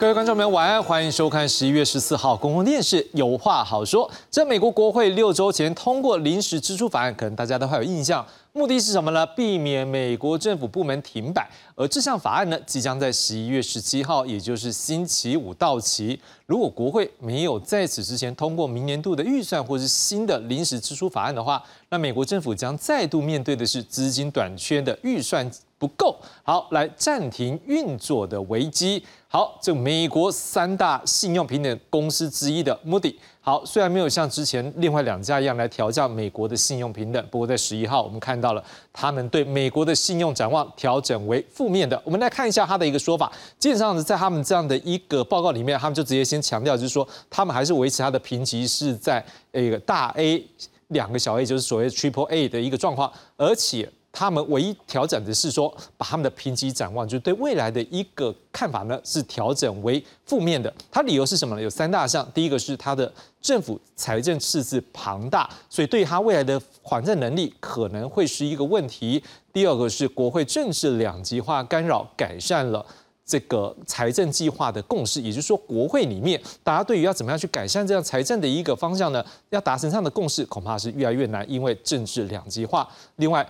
[0.00, 4.08] 各位观众们，晚安，欢迎收看十一月十四号公共电视《有话好说》。
[4.30, 8.26] 在美国国会六周前通过临时支出法案，可能大家都还有印象。
[8.54, 9.26] 目的是什么呢？
[9.26, 11.46] 避免美国政府部门停摆。
[11.74, 16.18] 而这项法案呢，即将在十一月十七号，也就是星期五到期。
[16.46, 25.46] 如果国会没有在此之前通过明年度的预算或是新的临时支出法案的话，那美国政府将再度面对的是资金短缺的预算
[25.80, 29.02] 不够，好来暂停运作的危机。
[29.28, 38.62] 好，这美国三大信用平等公司之一的 Moody，好，虽然没有像之前另外两家一样来调降美国的信用平等，不过在十一号我们看到了
[38.92, 41.98] 他们对美国的信用展望调整为负面的。
[42.04, 50.44] 我们来看一下他的一个说法，基本上在他们这样的一个报告里面，他们就直接先强调，就是说他们还是维持他的评级是在一个大 A
[50.88, 53.88] 两个小 A，就是所谓 Triple A 的一个状况，而且。
[54.12, 60.72] 他们唯一调整的是说，把他们的评级展望，就是对未来的一个看法呢，是调整为负面的。
[60.90, 61.62] 它理由是什么呢？
[61.62, 62.28] 有三大项。
[62.34, 69.22] 第一个是它的政府财政赤字庞大，所以对它未来的还债能力可能会是一个问题。
[69.52, 72.84] 第二个是国会政治两极化干扰，改善了
[73.24, 75.20] 这个财政计划的共识。
[75.20, 82.88] 也就是说，国会里面大家对于要怎么样去改善这样财政的一个方向呢，要达成这样的共识，恐怕是越来越难，因为政治两极化。
[83.16, 83.48] 另外，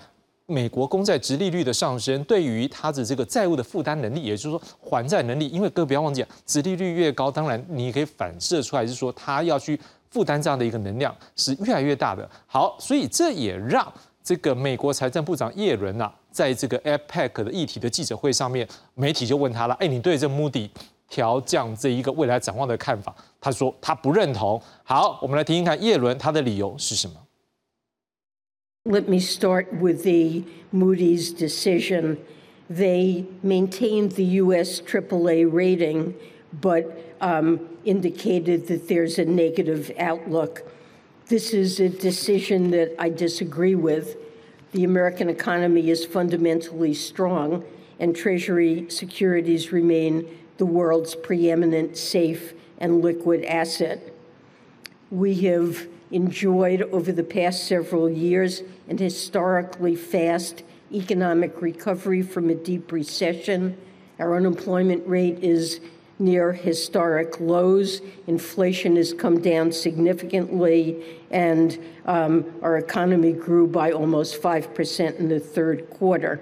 [0.51, 9.79] 美国公债直利率的上升，对于它的这个债务的负担能力，也就是说还债能力，因为各位不要忘记，直利率越高，当然你可以反射出来，是说它要去
[10.11, 12.29] 负担这样的一个能量是越来越大的。
[12.47, 13.91] 好，所以这也让
[14.25, 20.69] 这个美国财政部长耶伦呐，在这个 APEC 的议题的记者会上面，媒体就问他了：，哎，你对这目的
[21.09, 23.15] 调降这一个未来展望的看法？
[23.41, 24.61] 他说他不认同。
[24.83, 27.15] 好，我们来听听看耶伦他的理由是什么。
[28.91, 30.43] Let me start with the
[30.73, 32.19] Moody's decision.
[32.69, 34.81] They maintained the U.S.
[34.81, 36.13] AAA rating,
[36.61, 40.69] but um, indicated that there's a negative outlook.
[41.29, 44.17] This is a decision that I disagree with.
[44.73, 47.63] The American economy is fundamentally strong,
[48.01, 54.13] and Treasury securities remain the world's preeminent safe and liquid asset.
[55.13, 60.63] We have enjoyed over the past several years an historically fast
[60.93, 63.77] economic recovery from a deep recession.
[64.19, 65.81] Our unemployment rate is
[66.19, 68.03] near historic lows.
[68.27, 75.41] Inflation has come down significantly, and um, our economy grew by almost 5% in the
[75.41, 76.41] third quarter.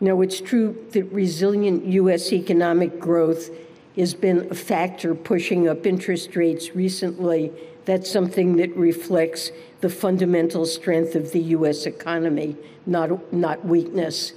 [0.00, 2.32] Now, it's true that resilient U.S.
[2.32, 3.50] economic growth
[3.96, 7.52] has been a factor pushing up interest rates recently
[7.84, 9.50] that's something that reflects
[9.80, 11.86] the fundamental strength of the U.S.
[11.86, 14.32] economy, not, not weakness.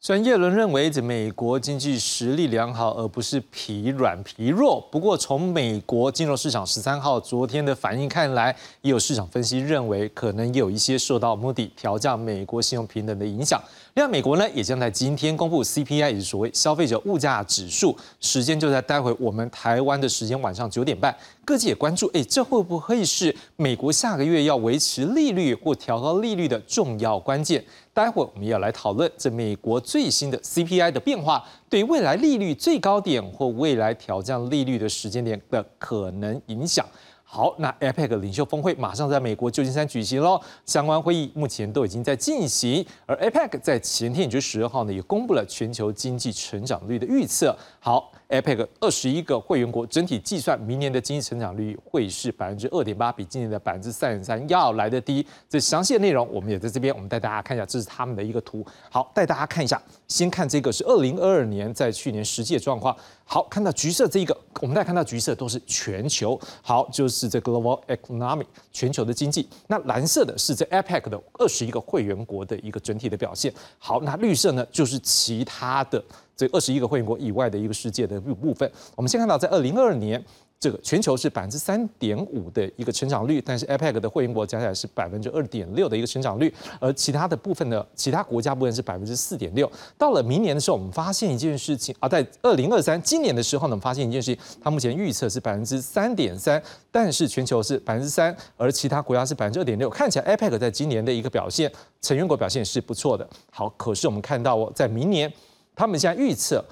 [0.00, 4.80] 虽然耶伦认为这美国经济实力良好，而不是疲软疲弱。
[4.92, 13.60] 不过，从美国金融市场十三号昨天的反应看来，也有市场分析认为，可能也有一些受到目的调降美国信用平等的影响。
[13.98, 21.12] 另外，美国呢也将在今天公布 CPI，也是所谓消费者物价指数，时间就在待会我们台湾的时间晚上九点半。
[21.44, 27.64] 各界也关注，哎，这会不会是美国下个月要维持利率或调高利率的重要关键？
[27.92, 36.86] 待会我们要来讨论这美国最新的 CPI 的变化，对未来利率最高点或未来调降利率的时间点的可能影响。
[37.30, 47.54] 好，那 APEC 领袖峰会马上在美国旧金山举行喽，相关会议目前都已经在进行，而 APEC 在前天，也就是十二号呢，也公布了全球经济成长率的预测。
[47.80, 48.10] 好。
[48.28, 55.26] APEC 二十一个会员国整体计算，明年的经济成长率会是百分之二点八，比今年的百分之三点三要来的低。
[55.48, 58.62] 这详细的内容，我们也在这边，我们带大家看一下，这是他们的一个图。
[58.90, 62.94] 好，带大家看一下，先看这个是二零二二年在去年实际的状况。
[63.30, 69.46] 好，看到橘色这一个，我们大家看到橘色都是全球，好，就是这 global economy 全球的经济。
[69.66, 73.52] 那蓝色的是这 APEC 的二十一个会员国的一个整体的表现。
[73.78, 76.02] 好，那绿色呢，就是其他的。
[76.34, 80.24] 这二十一个会员国以外的一个世界的部分，我们先看到在二零二二年，
[80.60, 89.70] 这个全球是百分之三点五的一个成长率，但是 APEC 的会员国加起来是百分之二点六的一个成长率，而其他的部分呢，其他国家部分是百分之四点六。
[89.96, 96.60] 到了明年的时候，我们发现一件事情啊，在二零二三今年的时候呢，我们发现一件事情，它目前预测是百分之三点三，
[96.90, 99.88] 但是全球是百分之三，而其他国家是百分之二点六。
[99.88, 101.70] 看起来 APEC 在今年的一个表现，
[102.00, 103.28] 成员国表现是不错的。
[103.52, 105.32] 好，可是我们看到哦，在明年。
[105.76, 106.64] 他们现在预测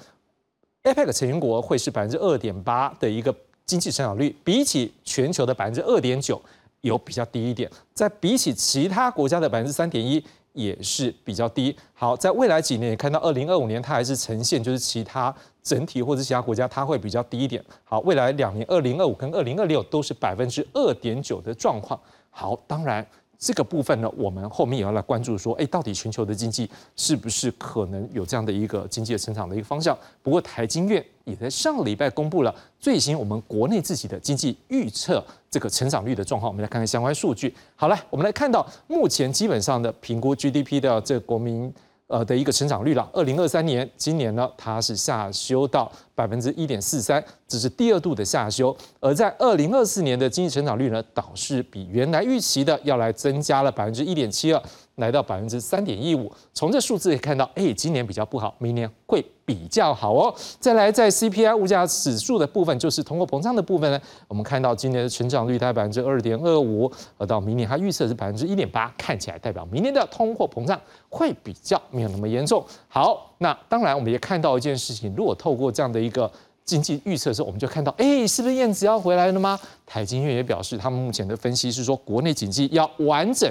[0.83, 3.33] ，APEC 成员国会是百分之二点八的一个
[3.67, 6.41] 经济成长率，比起全球的百分之二点九
[6.81, 10.23] 有比较低一点，在比起其他国家的百分之三点一
[10.53, 11.75] 也是比较低。
[11.93, 17.63] 好，在未来几年也看到，二零二五年它还是呈现就是其他整体或者其他国家它会比较低一点。
[17.83, 21.99] 好，未来两年，二零二五跟二零二六都是百分之二点九的状况。
[22.31, 23.05] 好，当然。
[23.39, 29.97] 这个部分呢，我们后面也要来关注，说，哎，到底全球的经济是不是可能有这样的一个经济的成长的一个方向？
[30.23, 37.53] 不过，台经院也在上个礼拜公布了最新我们国内自己的经济预测这个成长率的状况，我们来看看相关数据。
[37.75, 41.73] 好了，我们来看到目前基本上的评估 GDP 的这国民。
[42.07, 48.75] 呃的一个成长率了，二零二三年今年呢，它是下修到百分之一点四三，这是第二度的下修。
[48.99, 54.61] 而在二零二四年的经济成长率呢，倒是比原来预期的要来增加了百分之一点七二。
[54.97, 60.33] 来到百分之三点一五，从这数字可以看到，哎，今年比较不好，明年会比较好哦。
[60.59, 70.79] 再来，在 CPI 物价指数的部分，就是通货膨胀的部分呢，我们看到今年的成长率大概百分之二点二五，而到明年它预测是百分之一点八，看起来代表明年的通货膨胀
[71.09, 72.65] 会比较没有那么严重。
[72.87, 76.31] 好，那当然我们也看到一件事情，如果透过这样的一个
[76.65, 79.59] 经济预测的时候，我们就看到，哎，是不是燕子要回来了吗？
[79.85, 83.47] 台金院也表示，他们目前的分析是说，国内经济要完整。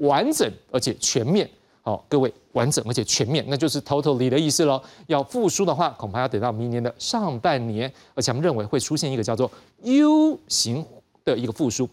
[0.00, 1.48] 完整而且全面，
[1.82, 4.80] 好，各位，完整而且全面，那就是 totally 的意思喽。
[5.06, 9.50] 要复苏的话，恐怕要等到明年的上半年，而且我们认为会出现一个叫做
[9.82, 10.84] U 型
[11.24, 11.88] 的一个复苏。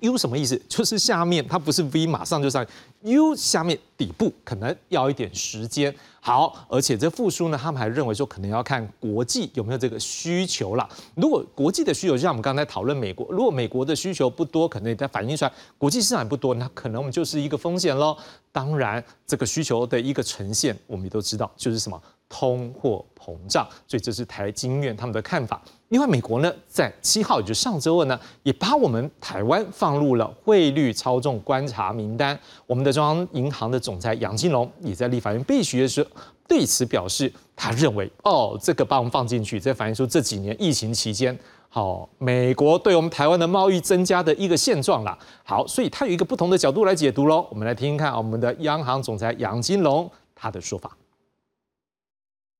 [0.00, 0.60] U 什么意思？
[0.68, 2.64] 就是下面它不是 V 马上就上
[3.02, 5.94] ，U 下面底部可能要一点时间。
[6.22, 10.86] 好，而且这复苏呢，他们还认为说可能要看国际有没有这个需求啦。
[11.14, 18.14] 如果国际的需求，就像我们刚才讨论美国，如果美国的需求不多，可能它反映出来国际市场也不多，那可能我们就是一个风险喽。
[18.52, 23.66] 当然，这个需求的一个呈现，我们也都知道，就是什么通货膨胀。
[23.88, 25.62] 所以这是台经院他们的看法。
[25.90, 32.38] 另外，美国呢，在七号，也就上周二呢，也把我们台湾放入了汇率操纵观察名单。
[32.64, 36.08] 我们的中央银行的总裁杨金龙也在立法院被询的时候，
[36.46, 41.36] 对此表示，他认为，哦，这个把我们放进去，这反映出这几年疫情期间，
[41.68, 45.18] 好，美国对我们台湾的贸易增加的一个现状啦。
[45.42, 47.44] 好，所以他有一个不同的角度来解读喽。
[47.50, 50.96] 我们来听听看我们的央行总裁杨金龙他的说法。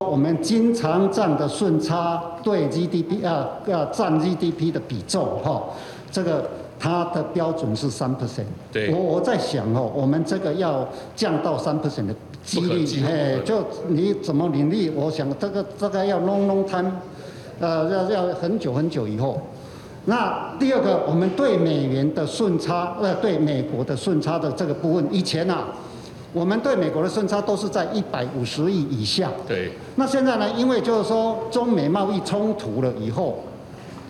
[0.08, 5.62] 我们经常占的顺差对 GDP 啊要占 GDP 的比重哈，
[6.11, 6.49] 这个
[6.79, 8.47] 它的标准是三 percent。
[8.73, 8.91] 对。
[8.94, 14.88] 我我在想哦，我们这个要降到三 percent 的几率，哎，就你怎么努力？
[14.88, 16.91] 我想这个这个要 long long time，
[17.61, 19.38] 呃，要要很久很久以后。
[20.06, 25.67] 那第二个，我们对美元的顺差，呃，对美国的顺差的这个部分，以前啊。
[26.32, 29.31] 我们对美国的顺差都是在一百五十亿以下。
[29.49, 29.73] 对。
[29.97, 30.49] 那现在呢？
[30.56, 33.41] 因为就是说中美贸易冲突了以后，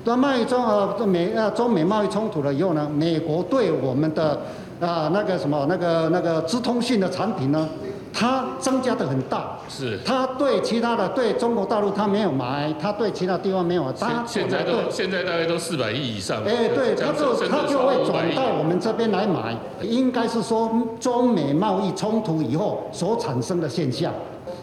[0.05, 4.38] 那贸易中呃美呃中美贸易冲突了以后呢，美国对我们的
[4.81, 7.69] 啊那个什么那个那个资通讯的产品呢？
[8.12, 9.98] 它增加的很大，是。
[10.04, 13.92] 它对其他的对中国大陆它没有买，它对其他地方没有。
[13.92, 16.42] 它现在都现在大概都四百亿以上。
[16.44, 24.12] 哎，对，它就它就会转到我们这边来买，应该是说中美贸易冲突以后所产生的现象。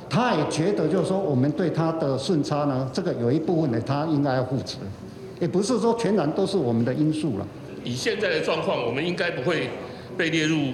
[0.09, 4.77] 他也觉得就是说我们对它的顺差呢，这个有一部分呢，他应该要负责，
[5.39, 7.47] 也不是说全然都是我们的因素了。
[7.83, 9.69] 以现在的状况，我们应该不会
[10.17, 10.73] 被列入。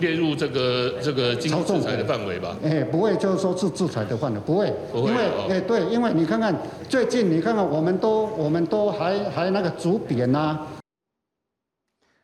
[0.00, 2.56] 列入这个这个经济制裁的范围吧？
[2.64, 6.54] 哎，不会，就是说是制裁的范围，不会，不会，因为哎，对，因为你看看
[6.88, 10.58] 最近，你看看我们都我们都还还那个主贬呐。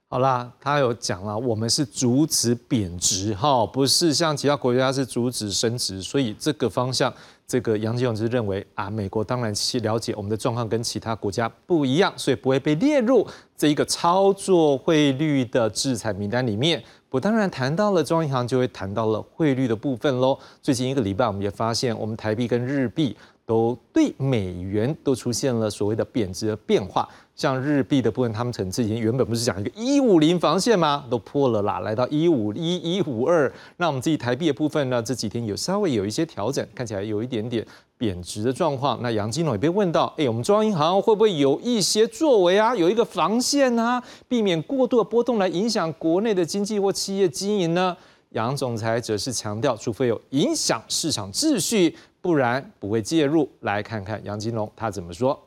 [0.09, 7.12] 好啦，他有讲了，我们是阻止贬值哈，不是像其他国家是阻止升值，所以这个方向，
[7.49, 13.26] 这个杨金勇是认为啊，美国当然其了解我们的状况跟其他国家不一样，所以不会被列入
[13.57, 16.81] 这一个操作汇率的制裁名单里面。
[17.14, 20.37] 我当然谈到了中央银行，就会谈到了汇率的部分喽。
[20.61, 23.16] 最近一个礼拜，我们也发现，我们台币跟日币
[23.47, 27.09] 都对美元都出现了所谓的贬值的变化。
[27.37, 31.05] 像日币的部分，他们曾之前原本不是讲一个一五零防线吗？
[31.11, 33.53] 都破了啦，来到一五一一五二。
[33.79, 37.67] 那我们自己台币的部分呢，这几天有稍微有一些调整，看起来有一点点
[37.99, 39.03] 贬值的状况。
[39.03, 42.73] 那杨金龙也被问到，哎，我们中央银行会不会有一些作为啊？
[42.77, 47.97] 有一个防线啊，避免过度的波动来影响国内的经济或企业经营呢？
[48.31, 53.47] 杨总裁则是强调，除非有影响市场秩序，不然不会介入。
[53.61, 55.38] 来看看杨金龙他怎么说。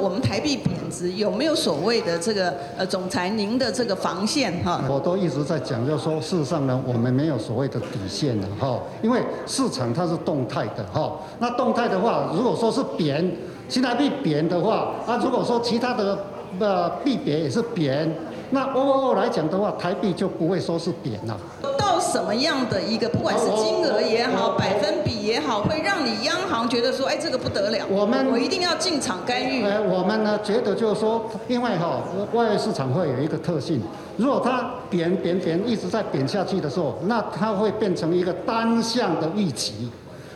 [0.00, 4.84] 我们台币贬值有没有所谓的这个呃总裁您的这个防线哈？
[4.88, 11.18] 我都一直在讲，就是说事实上呢，我们没有所谓的底线的哈，因为市场它是动态的哈。
[11.40, 13.36] 那动态的话，如果说是贬
[13.68, 16.24] 新台币贬的话，那，如果说其他的
[16.60, 18.08] 呃币贬也是贬，
[18.50, 21.36] 那 O O O 来讲的话，台币就不会说是贬了。
[21.78, 29.64] 到什么样的一个，不管是金额也好，百分比也好，会让你央行觉得说，哎，这个不得了，我们我一定要进场干预。
[29.64, 32.02] 哎，我们呢觉得就是说，因为哈、
[32.32, 33.80] 外汇市场会有一个特性，
[34.16, 39.90] 如果它贬贬贬一直在贬下去的时候，那它会变成一个单向的预期。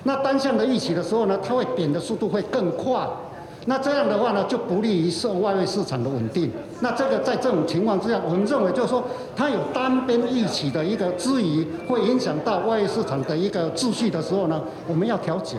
[0.04, 3.06] 那单向的预期的时候呢，它会贬的速度会更快。
[3.66, 6.52] 那这样的话呢，就不利于受外汇市场的稳定。
[6.80, 9.02] 那这个在这种情况之下，我们认为就是说，
[9.34, 15.56] 它有单边一起的一个质疑，会影响到外汇市场的一个秩序的时候呢，我们要调节。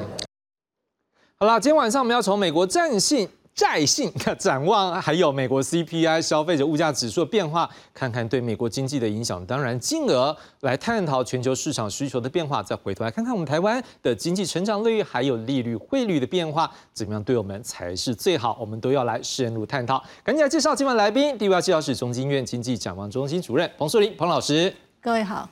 [1.37, 9.43] 好了，今天晚上我们要从美国战信、债信 展望，还有美国 CPI 消费者物价指数的变化，看看对美国经济的影响。
[9.45, 18.57] 当然，进而来探讨全球市场需求的变化，再回头来看看我们台湾的经济成长率，还有利率、汇率的变化，怎么样对我们才是最好？
[18.59, 20.03] 我们都要来深入探讨。
[20.21, 24.73] 赶紧来介绍今晚来宾，第一位介绍是中经院经济展望中心主任彭树林彭老师。
[24.99, 25.49] 各位好，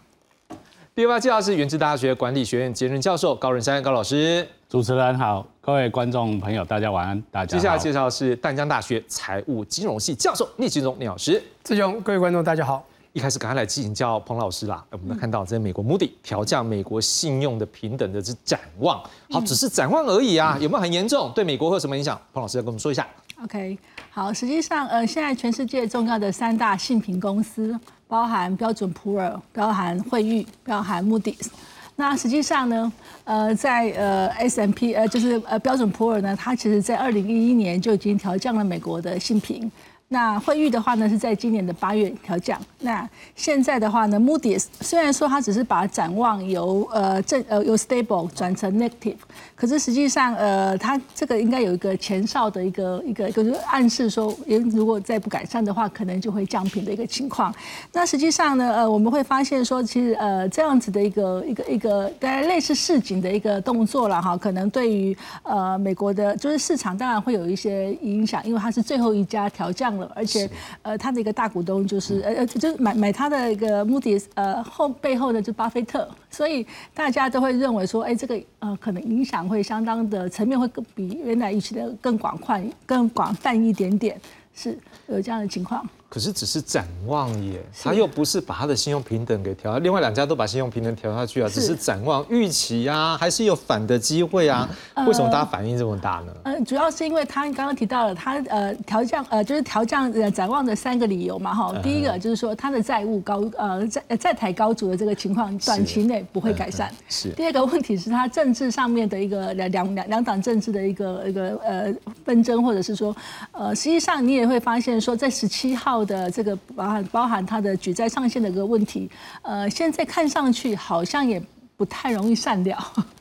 [0.96, 4.48] 第二位介绍是原治大学管理学院兼任教授高仁山高老师。
[4.70, 7.20] 主持人好，各位观众朋友，大家晚安。
[7.32, 7.60] 大家好。
[7.60, 11.42] 接下来介绍是淡江大学财务金融系教授聂金荣聂老师。
[11.64, 12.86] 志雄，各位观众，大家好。
[13.14, 14.86] 一开始赶快来请教彭老师啦。
[14.92, 21.32] 我们看到在美国 Moody 调降美国信用的平等的这展望，好，只是展望而已啊，有没有很严重？
[21.34, 22.22] 对美国会有什么影响？
[22.32, 23.08] 彭老师要跟我们说一下。
[23.44, 23.78] OK，
[24.16, 27.76] 好，实际上，呃，现在全世界重要的三大信评公司，
[28.08, 31.48] 包含标准普尔、包含惠誉、包含 Moody's。
[31.96, 32.94] 那实际上呢，
[33.24, 39.72] 呃，在呃 S M P 呃就是呃标准普尔呢，它其实在二零一一年就已经调降了美国的信评。
[40.14, 42.62] 那惠誉的话呢，是在今年的八月调降。
[42.82, 49.16] 那现在的话呢，Moody 虽然说它只是把展望由呃正呃由 stable 转成 negative，
[49.56, 54.32] 可是实际上呃它这个应该有一个前哨的一个一个一个暗示说，
[54.72, 57.52] 如果再不改善的话，可能就会降评的一个情况。
[57.92, 70.03] 那实际上呢，呃我们会发现说，其实呃这样子的一个一个一个大概类似市井的一个动作了哈，可能对于呃美国的就是市场当然会有一些影响，因为它是最后一家调降了。
[70.16, 70.50] 而且，
[70.82, 84.20] 呃，他的一个大股东就是呃呃，就是买买他的一个 Moody's，呃后背后的就巴菲特，所以大家都会认为说，哎，这个呃可能影响会相当的层面会更比原来预期的更广泛、更广泛一点点，
[84.54, 85.88] 是有这样的情况。
[86.14, 94.70] 可是只是展望耶，他又不是把他的信用平等给调，另外两家都把信用平等调下去啊，只是展望预期啊，还是有反的机会啊？
[95.08, 96.32] 为什么大家反应这么大呢？
[96.44, 107.30] 呃，主要是因为他刚刚提到了他呃调降呃就是调降呃展望的三个理由嘛哈，第一个就是说他的债务高呃在在台高筑的这个情况短期内不会改善，是。
[107.30, 111.92] 第二个问题是他政治上面的一个两两两两党政治的一个一个呃
[112.24, 113.16] 纷争，或者是说
[113.52, 116.03] 呃实际上你也会发现说在十七号。
[116.06, 119.10] 的这个包含包含它的举债上限的一个问题，
[119.42, 121.42] 呃，现在看上去好像也
[121.76, 122.78] 不太容易散掉。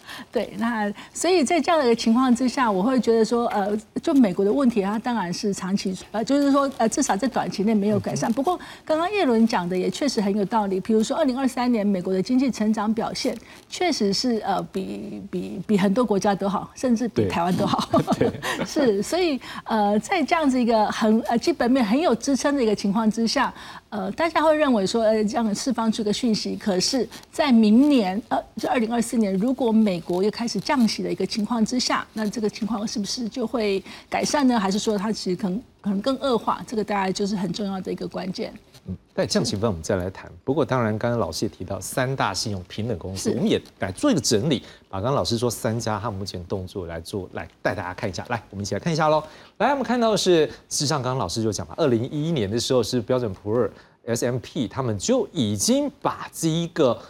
[0.33, 8.33] 对，那所以在这样的一个情况之下，我会觉得说，呃，就美国的问题，它当然是长期，呃，就是说，呃，至少在短期内没有改善。
[8.33, 10.81] 不过，刚刚叶伦讲的也确实很有道理。
[10.81, 13.37] 比如说，二零二三年美国的经济成长表现，
[13.69, 17.89] 确实是呃，比比比很多国家都好，甚至比台湾都好。
[18.67, 23.53] 是，所以呃，在这样子一个很呃基本面很有支撑的一个情况之下，
[23.91, 26.57] 呃，大家会认为说，呃，这样释放出个讯息。
[26.57, 34.59] 可是，在明年，呃，就二零二四年，如果美国又开始降息的一个情况之下，那这个情况是不是就会改善呢？
[34.59, 36.63] 还是说它其实可能可能更恶化？
[36.67, 38.53] 这个大概就是很重要的一个关键。
[38.87, 40.29] 嗯，但降息分我们再来谈。
[40.43, 48.27] 不过当然，刚刚老师也提到三大信用平等公司，我们也来做一个整理，把刚刚老师说三家他目前动作来做，来带大家看一下。
[48.29, 49.23] 来，我们一起来看一下喽。
[49.59, 53.71] 来，我们看到的是，事实上刚刚老师就讲了，二零一一年的时候是标准普尔
[54.05, 57.01] S M P 他们就已经把这一个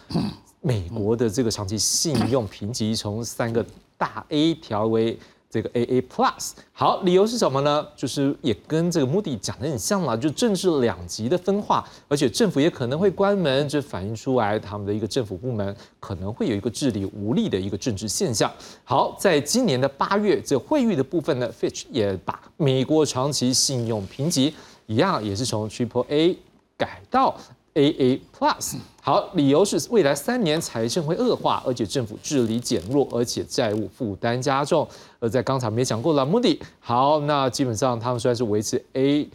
[0.63, 3.63] 美国的这个长期信用评级从三个
[3.95, 5.19] 大 A 调为。
[5.53, 7.85] 这个 AA Plus 好，理由是什么呢？
[7.95, 18.51] 就是也跟这个穆迪讲的很像了，就政治两极的分化，而且政府也可能会关门，这反映出来他们的一个政府部门可能会有一个治理无力的一个政治现象。
[18.83, 24.55] 好，在今年的八月，这会议的部分呢，Fitch 也把美国长期信用评级
[24.87, 26.35] 一样，也是从 Triple A
[26.75, 27.37] 改到。
[27.75, 28.75] AA Plus
[29.05, 34.87] 好，理由是未来三年财政会恶化，而且政府治理减弱，而且债务负担加重。
[35.19, 39.29] 而在刚才没讲过了，Moody 好，那基本上他们虽然是维持 A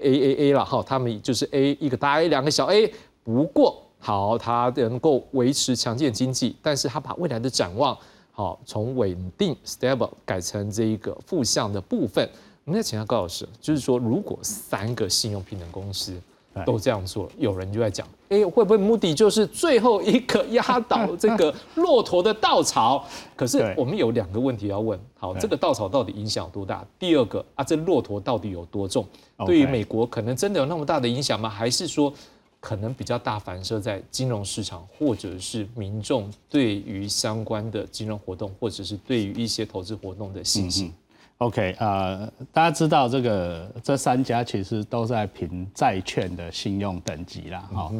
[0.00, 7.98] A A A 了哈，他们就是 A 一个大 A 两个小 A，不过好，它能够维持强健经济，但是它把未来的展望
[8.30, 12.30] 好从稳定 stable 改成这一个负向的部分。
[12.64, 16.16] 我们再请教高老师，就是说如果三个信用平等公司。
[16.64, 23.04] 都这样做，有人就在讲，哎，会不会目的就是最后一个压倒这个骆驼的稻草？
[23.34, 26.84] 可是我们有两个问题要问，好，这个稻草到底影响有多大？
[26.98, 29.06] 第二个啊，这骆驼到底有多重？
[29.46, 31.48] 对于美国可能真的有那么大的影响吗？
[31.48, 32.12] 还是说
[32.60, 40.92] 可能比较大反射在金融市场，或者是民众对于相关的金融活动，或者是对于一些投资活动的信心
[41.38, 47.92] ？OK，呃，大家知道这个这三家其实都在评债券的信用等级啦，哈。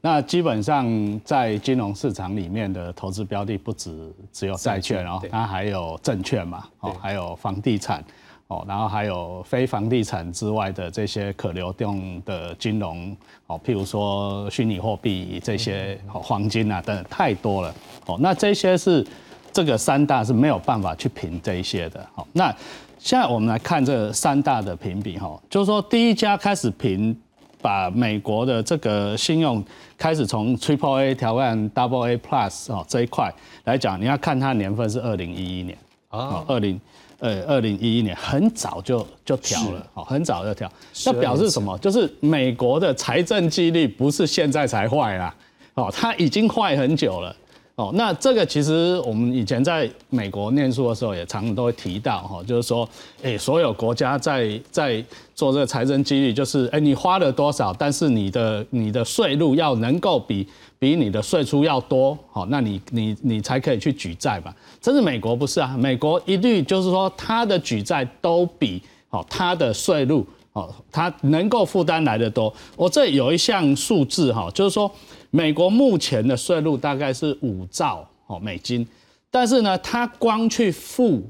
[0.00, 8.04] 那基本上在金融市场里面的投资标的不止只有债券哦，它还有证券嘛，哦，还有房地产，
[8.48, 17.74] 哦，然后还有非房地产之外的这些可流动的金融，哦，譬如说虚拟货币这些，黄金啊等太多了，
[18.06, 19.04] 哦，那这些是。
[19.52, 22.54] 这个三大是没有办法去评这一些的，好，那
[22.98, 27.16] 现在我们来看这三大的评比，哈，就是说第一家开始评，
[27.60, 29.62] 把美国的这个信用
[29.98, 33.32] 开始从 Triple A 调换 Double A Plus 哦这一块
[33.64, 35.76] 来讲，你要看它年份是二零一一年。
[36.08, 36.78] 啊，二零
[37.20, 40.70] 呃二零一一年很早就就调了，哦，很早就调，
[41.06, 41.78] 那表示什么？
[41.78, 45.34] 就是美国的财政纪律不是现在才坏啦，
[45.72, 47.34] 哦，它已经坏很久了。
[47.82, 52.88] 哦，那这个其实我们以前在美国念书的时候，也常常都会提到哈，就是说，
[53.24, 60.46] 哎，所有国家在在做这个财政纪律，就是哎，你花了多少，但是你的你的税入要能够比
[60.78, 64.54] 比你的税出要多，好，那你你你才可以去举债嘛。
[64.80, 65.76] 这是美国不是啊？
[65.76, 72.54] 美国一律就是说，他的举债都比好他的税入，哦，他能够负担来的多。
[72.76, 74.88] 我这有一项数字哈，就是说。
[75.34, 78.86] 美国目前的税入大概是五兆哦美金，
[79.30, 81.22] 但是呢，它光去付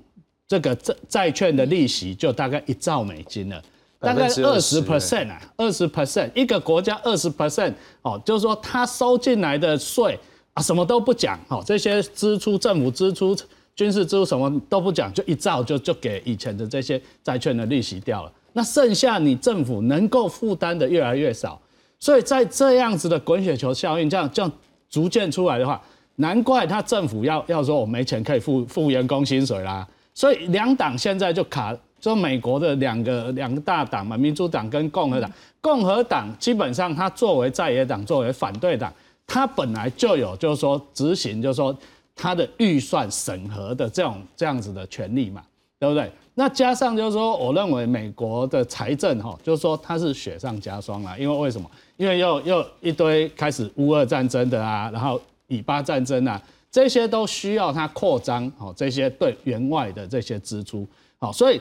[0.49, 3.62] 这个债债券的利息就大概一兆美金了，
[4.00, 10.19] 大概二十 percent 啊，二十 percent，一个国家二十 percent 哦，就是说它收进来的税
[10.54, 13.36] 啊什么都不讲哦，这些支出政府支出、
[13.76, 21.60] 军事支出什么都不讲，就一兆就就给以前的这些债券的利息掉了，那剩下你政府能够负担的越来越少。
[22.02, 24.50] 所以在这样子的滚雪球效应，这样这样
[24.91, 25.80] 逐渐出来的话，
[26.17, 29.86] 难怪他政府要要说我没钱可以付付员工薪水啦。
[30.12, 35.30] 所以两党现在就卡，就美国的两个两个大党嘛，民主党跟共和党。
[35.60, 38.93] 共和党基本上他作为在野党，作为反对党，
[39.25, 41.73] 他本来就有就是说执行，就是说
[42.17, 45.41] 他的预算审核的这种这样子的权利嘛，
[45.82, 46.08] 对不对？
[46.34, 51.68] 那加上就是说，我认为美国的财政哈，就是说它是雪上加霜了，因为为什么？
[51.97, 56.40] 因为又又一堆开始乌俄战争的啊，然后以巴战争啊，
[56.71, 60.86] 这些都需要它扩张哦，这些对员外的这些支出，
[61.18, 61.60] 好，所以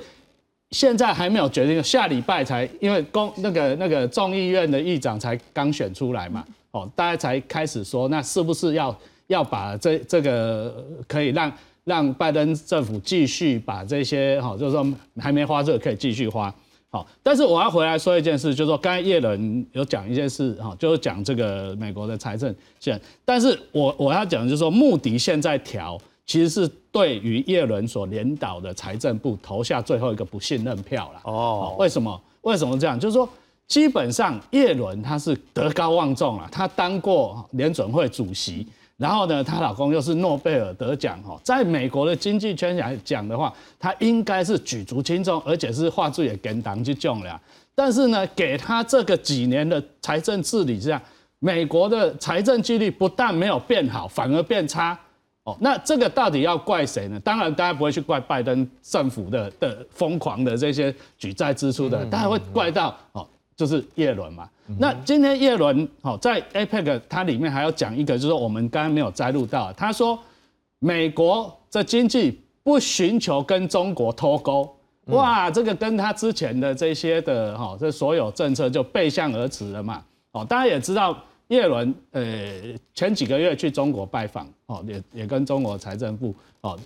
[0.69, 11.51] 现在还没有决定，下礼拜才因为公那个那个众议院的议长才刚选出来嘛，哦，大家才开始说，那是不是要要把这这个可以让。
[11.84, 14.86] 让拜登政府继续把这些好，就是说
[15.20, 16.54] 还没花这个可以继续花，
[16.89, 17.08] 好。
[17.24, 23.02] 但是我要回来说一件事，就是说刚才叶伦有讲一件事哈，就是讲这个美国的财政线。
[23.26, 31.22] 但是我我要讲就是说，穆迪现在调其实是对于叶伦所领导的财政部投下最后一个不信任票了。
[31.24, 32.22] 哦，为什么？
[32.41, 33.00] 为什么这样？
[33.00, 33.28] 就是说，
[33.67, 38.67] 基本上叶伦他是德高望重啊，他当过联准会主席。
[39.01, 47.41] 然后呢，她老公又是诺贝尔得奖哦，在美国的经济圈来讲的话，她应该是举足轻重，而且是画出也跟党去中了。
[47.73, 51.01] 但是呢，给她这个几年的财政治理之下，
[51.39, 54.95] 美国的财政纪律不但没有变好，反而变差。
[55.45, 57.19] 哦，那这个到底要怪谁呢？
[57.21, 63.27] 当然，大家不会去怪拜登政府的的疯狂的这些举债支出的，大家会怪到哦。
[63.53, 70.17] 就是耶伦嘛，那今天叶伦好在 APEC 它里面还要讲一个，就是我们刚刚没有摘录到，他说
[70.79, 74.69] 美国的经济不寻求跟中国脱钩，
[75.05, 80.03] 哇，这个跟他之前的这些的哈，这所有政策就背向而驰了嘛。
[80.31, 82.23] 哦，大家也知道叶伦呃
[82.93, 86.79] 前几个月去中国拜访，哦，也也跟中国财政部哦。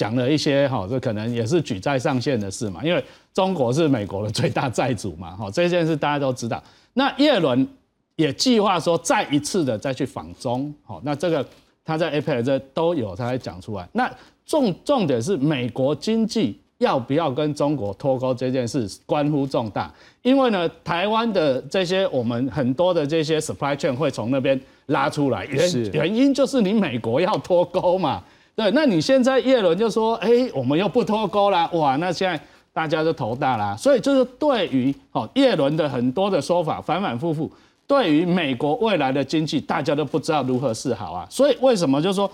[0.00, 6.62] 讲了一些哈，这可能也是举债上限的事嘛，因为中国是美国的最大债主嘛，哈，这件事大家都知道。
[6.94, 7.68] 那耶伦
[8.16, 11.46] 也计划说再一次的再去访中，好，那这个
[11.84, 13.86] 他在 APEC 这都有他讲出来。
[13.92, 14.10] 那
[14.46, 28.24] 重重点是美国经济要不要跟中国脱钩这件事关乎重大，因为呢，台湾的这些我们很多的这些 supply chain 会从那边拉出来，原原因就是你美国要脱钩嘛。
[28.60, 32.38] 对，那你现在叶伦就说，哎，我们又不脱钩了，哇，那现在
[32.74, 33.74] 大家都头大啦。
[33.74, 37.50] 所以就是对于哦叶伦的很多的说法反反复复，
[37.86, 41.26] 对于美国未来的经济，大家都不知道如何是好啊。
[41.30, 42.30] 所以为什么就是说，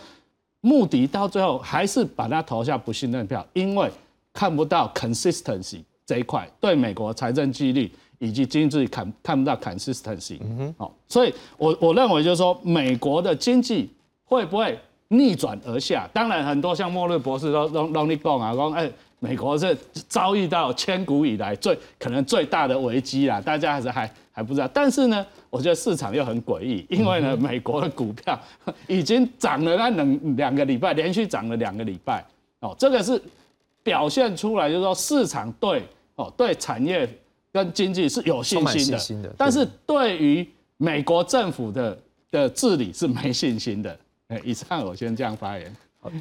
[0.63, 3.89] 穆迪到最后还是把他投下不信任票，因为
[4.33, 10.39] 看不到 consistency 这一块，对美国财政纪律以及经济看看不到 consistency。
[10.41, 13.89] 嗯哼，好，所以我我认为就是说，美国的经济
[14.25, 14.77] 会不会
[15.09, 16.09] 逆转而下？
[16.13, 18.91] 当然，很多像莫瑞博士都都都你讲啊，讲哎。
[19.19, 24.69] 美国是遭遇到千古以来最可能最大的危机啦，大家还是还还不知道。
[24.73, 28.39] 但是呢，我觉得市场又很诡异，因为呢，美国的股票
[28.87, 32.23] 已经涨了那两两个礼拜，连续涨了两个礼拜
[32.61, 33.21] 哦，这个是
[33.83, 35.83] 表现出来，就是说市场对
[36.17, 37.09] 哦对产业
[37.51, 41.99] 跟经济是有信心的，但是对于美国政府的
[42.31, 43.99] 的治理是没信心的。
[44.29, 45.77] 哎，以上我先这样发言。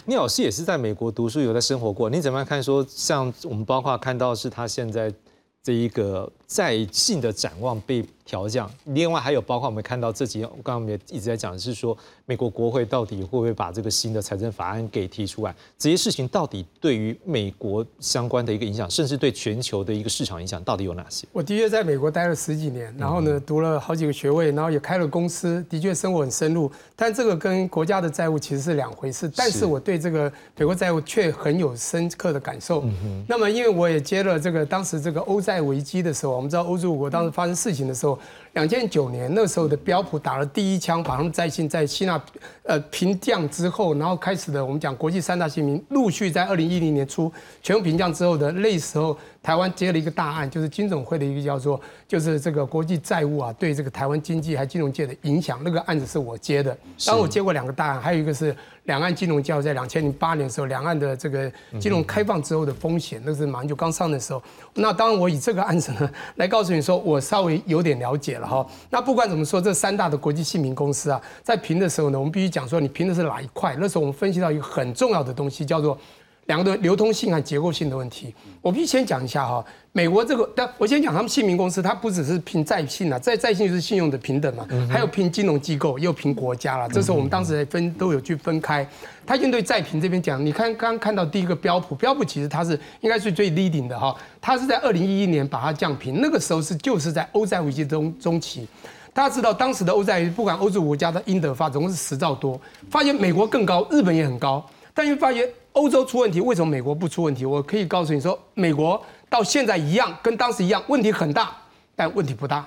[0.05, 2.09] 聂老师也是在美国读书，有在生活过。
[2.09, 2.61] 你怎么样看？
[2.61, 5.13] 说像我们包括看到是他现在
[5.61, 8.05] 这一个在性的展望被。
[8.27, 15.53] 调降，另外还有包括我们看到这几天，刚刚我们也一直在讲的是说，美国国会到底会不会把这个新的财政法案给提出来？
[15.77, 21.27] 这些事情到底对于美国相关的一个影响，甚至对全球的一个市场影响，到底有哪些？
[21.31, 26.71] 我的确在美国待了十几年，然后呢，读了好几个学位，然后也开了公司，的确生活很深入。
[26.95, 29.31] 但这个跟国家的债务其实是两回事。
[29.35, 32.83] 但是我对这个美国债务却很有深刻的感受。
[33.27, 38.19] 那么因为我也接了这个当时这个欧债危机的时候，我们知道欧洲五国当时发生事情的时候。
[38.53, 42.23] 两千九年那时候的标普打了第一枪，把他们在信在希腊
[42.63, 47.29] 呃平降之后，然后开始的我们讲国际三大新民陆续在二零一零年初
[47.61, 49.17] 全部平降之后的那时候。
[49.45, 56.75] 台湾接了一个大案，就是金总会的一个叫做，就是这个国际债务啊，对这个台湾经济还金融界的影响，那个案子是我接的。
[57.05, 64.41] 当我接过两个大案，还有一个是两岸金融教在两千零八年的时候，两岸的这个金融开放之后的风险，那是马上就刚上的时候。
[64.73, 68.65] 那当然我以这个案子呢 来告诉你说，我稍微有点了解了哈。
[68.89, 73.75] 那不管怎么说，这三大的国际信评公司啊，在评的时候呢，我们必须讲说你评的是哪一块。
[73.79, 75.97] 那时候我们分析到一个很重要的东西，叫做。
[76.45, 79.65] 两个的流通性和结构性的问题，我必须先讲一下哈。
[79.91, 86.87] 美国这个，但我先讲他们信名公司，它不只是凭在信啊，在在信就是信用的平等嘛，还有凭金融机构，又凭国家了。
[86.89, 88.87] 这时候我们当时分都有去分开。
[89.25, 98.67] 他应对债评这边讲，你看刚刚看到第一个标普，标普其实它是应该是最 leading 的哈，它是在二零一一年把它降平，那个时候是就是在欧债危机中中期。
[99.13, 102.59] 大家知道当时的欧债不管欧洲国家的英德发总共是十兆多，
[102.91, 105.47] 发现美国更高，日本也很高，但又发现。
[105.75, 107.45] 欧洲出问题，为什么美国不出问题？
[107.45, 111.55] 我可以告诉你说，美国到现在一样，跟当时一样，问题很大，
[111.95, 112.65] 但问题不大。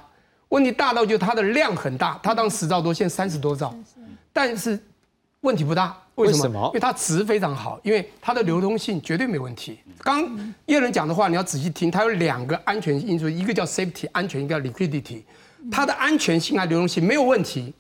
[0.51, 3.75] 问题大到就它的量很大，它当十兆多，现在三十多兆，
[4.33, 4.79] 但是
[5.41, 5.97] 问题不大。
[6.17, 6.67] 为什么？
[6.69, 9.79] 因为它值非常好，因为它的流通性绝对没问题。
[10.03, 10.23] 刚
[10.67, 15.23] 叶伦讲的话，你要仔细听，它有两个安全因素，一个叫 safety 安全，一个叫 liquidity。
[15.71, 17.73] 它的安全性和流动性没有问题。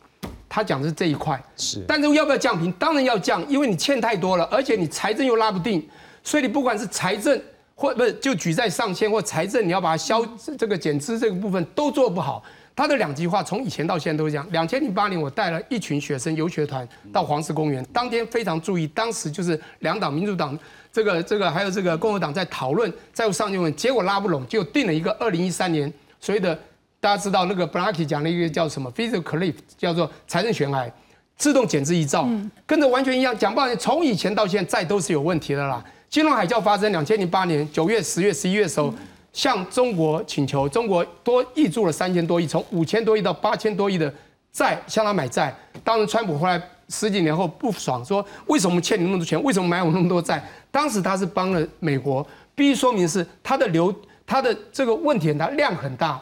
[0.49, 2.73] 他讲的是这一块，是，但是要不要降平？
[2.73, 5.87] 当然要降，因为你欠太多了，而且你财政又拉不定，
[6.25, 7.39] 所以你不管是财政
[7.75, 10.25] 或不是就举债上限或财政，你要把它消
[10.57, 12.43] 这个减资这个部分都做不好。
[12.75, 14.47] 他的两极化从以前到现在都是这样。
[14.53, 20.59] 两千零八年，我带了一群学生游学团到黄石公园，当天非常注意，当时就是两党民主党
[20.93, 26.59] 这个这个还有这个共和党在讨论债务上限问题，结果拉不拢，就定了一个二零一三年所谓的。
[27.01, 30.91] 大家知道那个 b l a c k y 讲了一个叫什么 physical cliff，叫做财政悬崖，
[31.37, 32.29] 自动减资一兆，
[32.67, 33.37] 跟着完全一样。
[33.37, 35.85] 讲不好，从以前到现在都是有问题的啦。
[36.09, 38.93] 金融海啸发生两千零八年九月、十月、十一月的时候，
[39.33, 44.13] 向中国请求，中国多挹注了三千多亿，从五千多亿到八千多亿的
[44.51, 45.55] 债向他买债。
[45.85, 49.41] 当时川普后来十几年后不爽，说为什么欠你那么多钱？
[49.45, 50.43] 为什么买我那么多债？
[50.73, 53.95] 当时他是帮了美国，必须说明是他的流，
[54.27, 56.21] 他的这个问题，它量很大。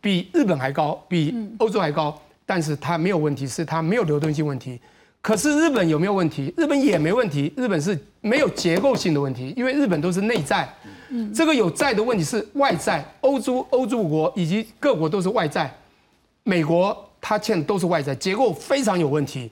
[0.00, 4.80] 比日本还高，比欧洲还高，但是它没有问题，是它没有流动性问题。
[5.20, 6.54] 可是日本有没有问题？
[6.56, 10.72] 日本也没问题，日本是没有结构性的问题，因为日本都是内债。
[11.34, 15.72] 这个有债的问题是外债，欧洲欧洲国以及各国都是外债，
[16.44, 19.50] 美国它欠的都是外债，结构非常有问题，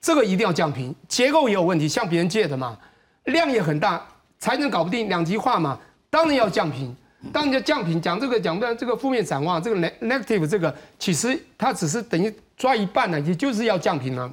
[0.00, 0.94] 这个一定要降平。
[1.08, 2.76] 结构也有问题，向别人借的嘛，
[3.24, 4.06] 量也很大，
[4.38, 5.78] 财政搞不定，两极化嘛，
[6.10, 6.94] 当然要降平。
[7.32, 14.32] 当你的降频讲这个讲的这个负面展望，这个 negative 这个其实它只是等于抓一半呢，也就是要降频了。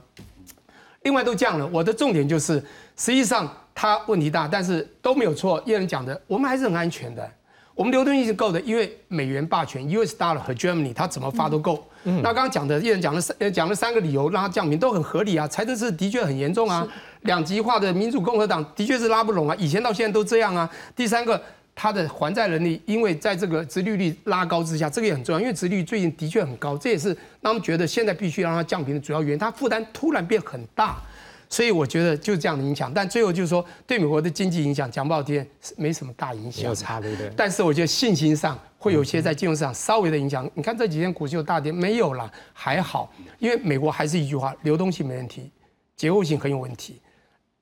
[1.04, 2.64] 另外都降了，我的重点就是
[2.96, 5.62] 实际上它问题大，但是都没有错。
[5.66, 7.28] 叶人讲的，我们还是很安全的，
[7.74, 11.84] 我们流动性是够的，因为美元霸权，US dollar 和 Germany 它怎么发都够。
[12.04, 16.88] 那刚刚讲的叶人讲了三讲了三个理由让它降频都很合理啊，财政是的确很严重啊，
[17.22, 20.70] 两极化的民主共和党的确是拉不拢啊，以前到现在都这样啊。
[20.96, 21.42] 第三个。
[21.82, 27.08] 它的还债能力，因为在这个殖利率拉高之下，这个也很重要，因为殖利率最近的确很高，这也是
[27.42, 29.40] 让他们觉得现在必须让它降平的主要原因。
[29.40, 31.02] 它负担突然变很大，
[31.50, 32.94] 所以我觉得就是这样的影响。
[32.94, 35.44] 但最后就是说，对美国的经济影响，讲不好听，
[35.76, 37.32] 没什么大影响，有差，对不对？
[37.36, 40.48] 但是我觉得信心上会有些在金融市场稍微的影响。
[40.54, 45.50] 你看这几天股市有大跌，没有了，还好，因为美国还是一句话，流动性没问题，
[45.98, 47.02] 结构性很有问题。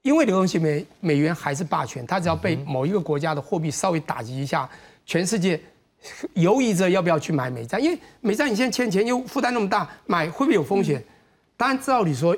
[0.02, 4.70] 因为流动性美美元还是霸权，它只要被某一个国家的货币稍微打击一下，
[5.06, 5.60] 全世界
[6.36, 11.04] 犹豫着要不要去买美债，因为美债你现在欠钱又负担那么大，买会不会有风险？
[11.58, 12.36] 当然照理说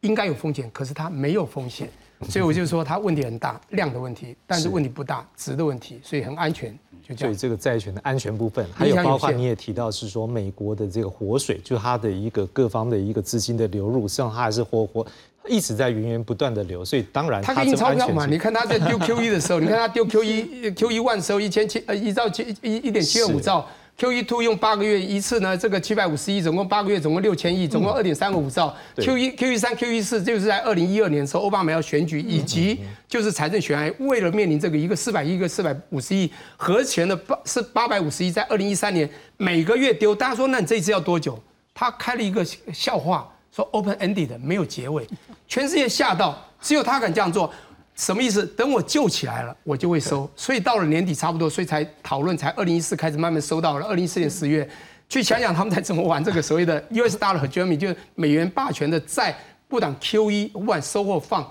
[0.00, 1.88] 应该有风险，可是它没有风险，
[2.28, 7.28] 所以我就说它问题很大，量的问题，但是问题不大，值的问题，所以很安全，就这样。
[7.28, 15.06] 所以这个债权的安全部分，还有包括你也提到是说美国的这个活水，就它的一个各方的一个资金的流入，实际上它还是活活。
[15.48, 18.26] 一直在源源不断的流，所以当然他给你钞票嘛？
[18.26, 28.74] 你看他在丢 Q 一的时候， 你看他丢 Q E Q E one 时候一千七呃一兆七一一点七二五兆，Q 一 two 用八个月一次呢，这个七百五十亿，总共八个月总共六千亿，总共二点三个五兆。
[28.96, 41.38] Q 一 Q 一三 Q 一四就是在二零一二年的时候，奥巴马要选举，以及就是财政悬崖，为了面临这个一个四百亿一个四百五十亿合拳的八是八百五十亿，在二零一三年每个月丢，大家说那你这一次要多久？
[41.74, 43.30] 他开了一个笑话。
[43.56, 45.08] 说 open ended 没有结尾，
[45.48, 47.50] 全世界吓到，只有他敢这样做，
[47.94, 48.44] 什么意思？
[48.48, 50.30] 等我救起来了，我就会收。
[50.36, 53.86] 所以到了年底差不多，所以才讨论，才二零一四开始慢慢收到了。
[53.86, 54.68] 二零一四年十月，
[55.08, 59.34] 去想想他们才怎么玩这个 所谓的 US dollar 和 Germany，就是美元霸权的债，
[59.68, 61.50] 不管 QE 不管收或放，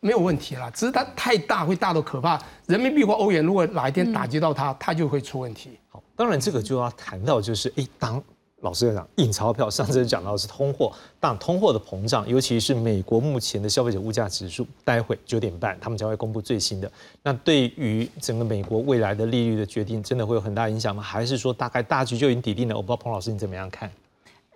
[0.00, 2.36] 没有问题了，只是它太大，会大到可怕。
[2.66, 5.78] 人民币或欧元如果哪一天打击到它，它就会出问题。
[5.88, 8.20] 好，当然这个就要谈到就是，哎，当。
[8.64, 16.90] 老师在讲印钞票，上次讲到的是通货，但通货的膨胀，尤其是美国目前的消费者物价指数，待会九点半他们将会公布最新的。
[17.22, 21.02] 那对于整个美国未来的利率的决定，真的会有很大影响吗？
[21.02, 22.74] 还是说大概大局就已经底定了？
[22.74, 23.90] 我不知道彭老师你怎么样看？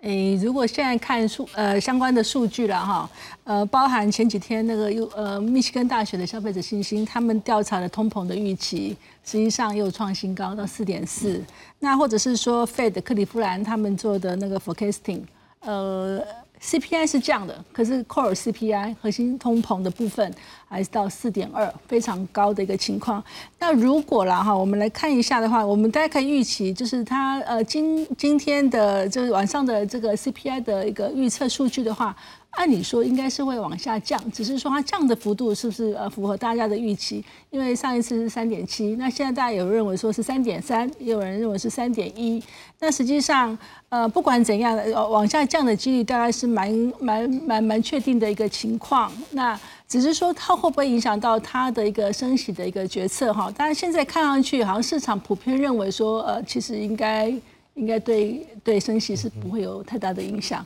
[0.01, 3.09] 诶，如果现在看数呃相关的数据了哈，
[3.43, 11.43] 呃，包含前几天那个又呃密西根大学的消费者信心，他们调查的通膨的预期，实际上又创新高到四点四。
[11.79, 15.21] 那或者是说 Fed 克利夫兰他们做的那个 forecasting，
[15.59, 16.21] 呃。
[16.61, 20.33] CPI 是这样的，可是 Core CPI 核心通膨的部分
[20.67, 23.23] 还是到四点二，非常高的一个情况。
[23.57, 32.15] 那如果啦哈，我们来看一下的话，我们大家可以预期，就是它呃今今天的就是晚上的这个 CPI 的一个预测数据的话。
[32.51, 37.23] 按理说应该是会往下降，只是说它降的幅度是不是呃符合大家的预期？
[37.51, 42.41] 因为上一次是三点七，那现在大家有认为说是三点三，也有人认为是三点一。
[42.79, 43.57] 那实际上
[43.89, 49.11] 呃不管怎样，往下降的几率大概是蛮蛮蛮蛮确定的一个情况。
[49.31, 49.57] 那
[49.87, 53.51] 只是说它会不会影响到它的一个升息的一个决策哈？
[53.55, 57.29] 但是现在看上去好像市场普遍认为说呃其实应该
[57.75, 60.65] 应该对对升息是不会有太大的影响。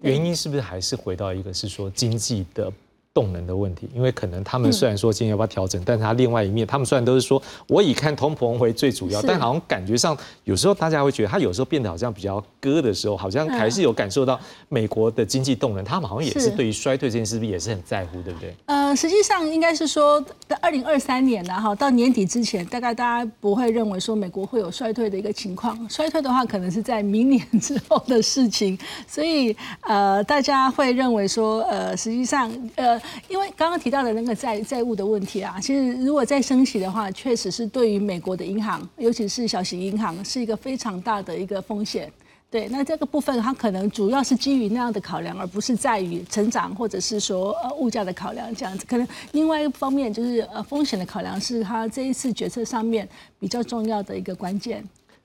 [0.00, 2.72] 原因是不是还是回到一个是说经济的？
[3.16, 18.54] 动能的问题，因为可能他们虽然说今天要不要调整，但是他另外一面，他们虽然都是说我以看通膨为最主要，但好像感觉上有时候大家会觉得，他有时候变得好像比较割的时候，好像还是有感受到美国的经济动能，他们好像也是对于衰退这件事，是不是也是很在乎，对不对？
[18.66, 33.00] 呃，实际上应该是说，在二零二三年呢，哈，到年底之前，大概大家不会认为说美国会有衰退的一个情况，衰退的话，可能是在明年之后的事情，所以呃，大家会认为说，呃，实际上呃。
[33.28, 42.12] 因为刚刚提到的那个债债务的问题啊，其实如果再升息的话，确实是对于美国的银行，尤其是小型银行，是一个非常大的一个风险。
[42.48, 48.86] 对，那这个部分它可能主要是基于那样的考量，而不是在于成长或者是说呃物价的考量这样子。
[48.86, 53.06] 可能另外一方面就是呃风险的考量，是它这一次决策上面
[53.38, 54.82] 比较重要的一个关键。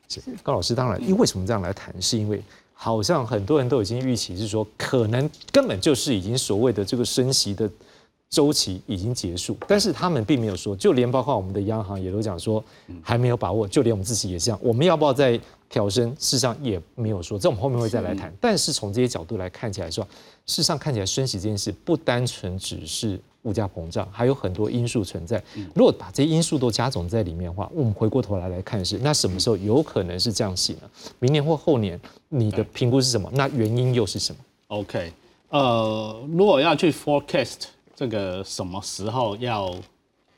[0.10, 2.42] 是高老师，当然，因为什么这样来谈，是因为。
[2.84, 7.70] 好像很多人都已经预期是说，可能根本就是已经所谓的这个升息的
[8.28, 12.64] 周期已经结束，但是他们并没有说，就连包括我们的央行也都讲说
[13.04, 15.40] 还没有把握，就连我们自己也是这样，我们要不要再
[15.70, 16.10] 调升？
[16.18, 18.34] 事实上也没有说，这我们后面会再来谈。
[18.42, 20.04] 但是从这些角度来看起来说，
[20.48, 23.20] 事实上看起来升息这件事不单纯只是。
[23.44, 25.42] 物价膨胀还有很多因素存在，
[25.74, 30.90] 如果把这些因素都加总在里面的话，我们回过头来来看是，那什么时候有可能是降息呢？
[31.20, 32.00] 明年或后年，
[32.30, 33.30] 你的评估是什么？
[33.34, 35.12] 那原因又是什么？OK，
[35.50, 37.64] 呃，如果要去 forecast
[37.96, 39.76] 这个什么时候要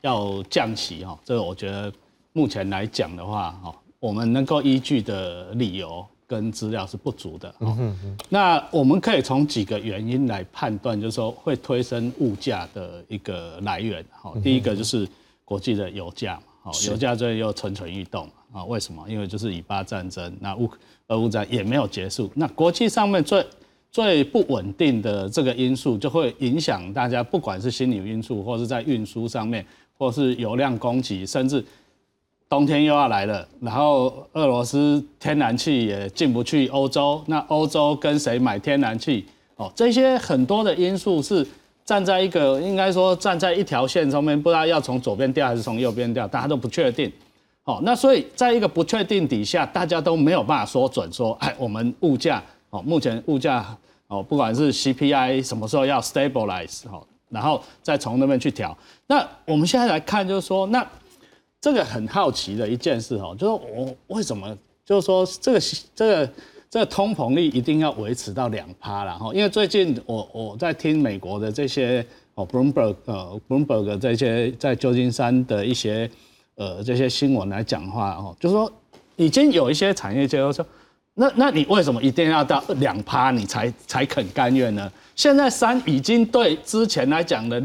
[0.00, 1.92] 要降息哈，这个我觉得
[2.32, 6.04] 目前来讲的话哈，我们能够依据的理由。
[6.26, 7.54] 跟资料是不足的，
[8.28, 14.04] 那我们可以从几个原因来判断，就是说会推升物价的一个来源。
[14.10, 15.06] 好，第一个就是
[15.44, 18.64] 国际的油价嘛，好，油价最近又蠢蠢欲动啊？
[18.64, 19.04] 为什么？
[19.08, 20.70] 因为就是以巴战争，那乌
[21.08, 23.46] 俄乌战也没有结束，那国际上面最
[23.90, 29.64] 最不稳定的这个因素，就会影响大家，不管是心理因素，或是在运输上面，
[29.98, 31.64] 或是油量供给，甚至
[32.48, 39.26] 冬天又要来了，然后俄罗斯天然气也进不去欧洲，那欧洲跟谁买天然气？
[39.56, 41.46] 哦，这些很多的因素是
[41.84, 47.10] 站在一个应该说站在一条线上面，不知道要从左边掉还是从右边掉，大家都不确定。
[47.64, 53.64] 哦，那所以在一个不确定底下，大家都没有办法说准说，哎，我们物价哦，目前物价。
[54.06, 58.76] 哦，不管是 CPI 什么时候要 stabilize 哦，然后再从那边去调。
[59.06, 60.86] 那我们现在来看，就是说，那
[61.64, 65.60] 这个很好奇的一件事哈，就是我为什么就是说这个
[65.94, 66.30] 这个
[66.68, 69.32] 这个通膨率一定要维持到两趴了哈？
[69.32, 76.10] 因为最近我我在听美国的这些哦 Bloomberg 呃 Bloomberg 这些在旧金山的一些
[76.56, 78.70] 呃这些新闻来讲话哦，就是说
[79.16, 80.66] 已经有一些产业界说。
[81.16, 84.92] 那那你为什么一定要到两趴你才才肯甘愿呢？
[85.14, 87.64] 现在三已经对之前来讲的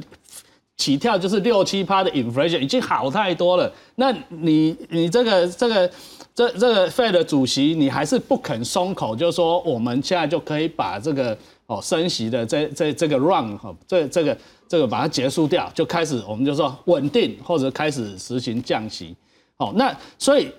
[0.80, 3.72] 起跳就是六七趴的 inflation 已经好太多了。
[3.96, 5.92] 那你你这个这个
[6.34, 11.38] 这这个 Fed 主席你还是不肯松口，就说我们现在就可以把这个
[11.68, 14.38] 哦升息的这这这个 run 哈这这个
[14.68, 19.16] 这个把它结束掉，就开始我们就说稳定或者开始实行降息。
[19.58, 20.50] 哦，那所以。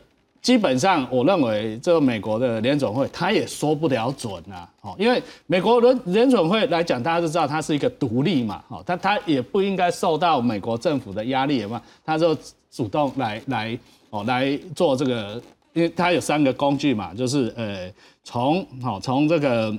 [0.42, 12.34] 基本上，我认为这个美国的联总会，他也说不了准啊，哦，因为美国联联总会来讲，大家都知道它是一个独立嘛，哦，他他也不应该受到美国政府的压力嘛，他就
[12.70, 15.42] 主动来来哦来做这个，
[15.74, 17.92] 因为他有三个工具嘛，就是呃
[18.24, 19.76] 从好从这个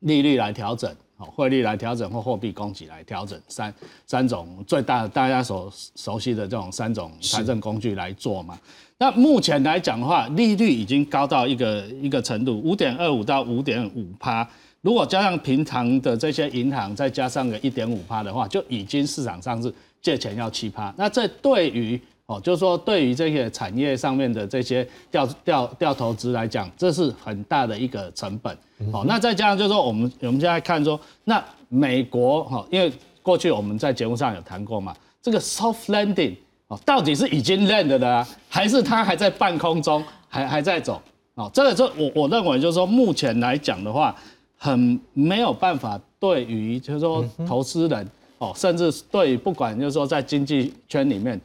[0.00, 3.72] 利率来调整，好汇率来调整或货币供给来调整，三
[4.06, 8.58] 三种最大大家所熟悉的这种三种财政工具来做嘛。
[8.98, 14.48] 那目前来讲的话，利率已经高到一个一个程度，五点二五到五点五趴。
[14.82, 20.94] 如果加上平常的这些银行，再加上个一点五趴的话，就已经市场上是借钱要七趴。
[20.96, 28.56] 那这对于哦，就是说对于这些产业上面的这些调调调投资来讲，这是很大的一个成本。
[28.92, 36.36] 哦，那再加上就是说我们我们现在看说，那美国哈，因为过去我们在节目上有谈过嘛，这个 soft landing。
[36.68, 41.00] 哦，到底是已经 land 的，还是它还在半空中，还还在走？
[41.36, 44.12] 哦，这个这我我认为就是说，目前来讲的话，
[44.58, 51.40] 很没有办法对于就是说投资人哦，甚至对不管就是说在经济圈里面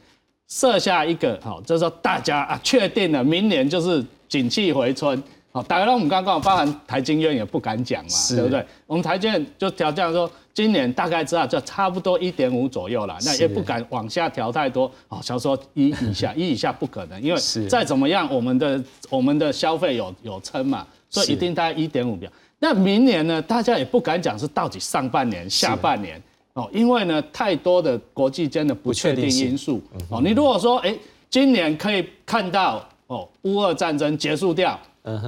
[0.52, 5.20] 设下一个好，就是说大家啊确定了明年就是景气回春。
[5.50, 8.64] 好，打概我们刚刚包含台金院也不敢讲嘛，对不对？
[8.86, 10.30] 我们台金院就调降说。
[10.54, 15.18] 今年大概知道就差不多一点五左右了，那也不敢往下调太多哦。
[15.22, 22.30] 想说一以下， 一以下不可能，因为再怎么样，我们的我们的消费有有撑嘛，所以一定大概一点五标。
[22.58, 26.22] 那明年呢，大家也不敢讲是到底上半年、下半年
[26.54, 30.20] 哦，因为呢太多的国际间的不确定因素哦。
[30.22, 30.94] 你如果说哎，
[31.30, 34.78] 今年可以看到哦，乌俄战争结束掉，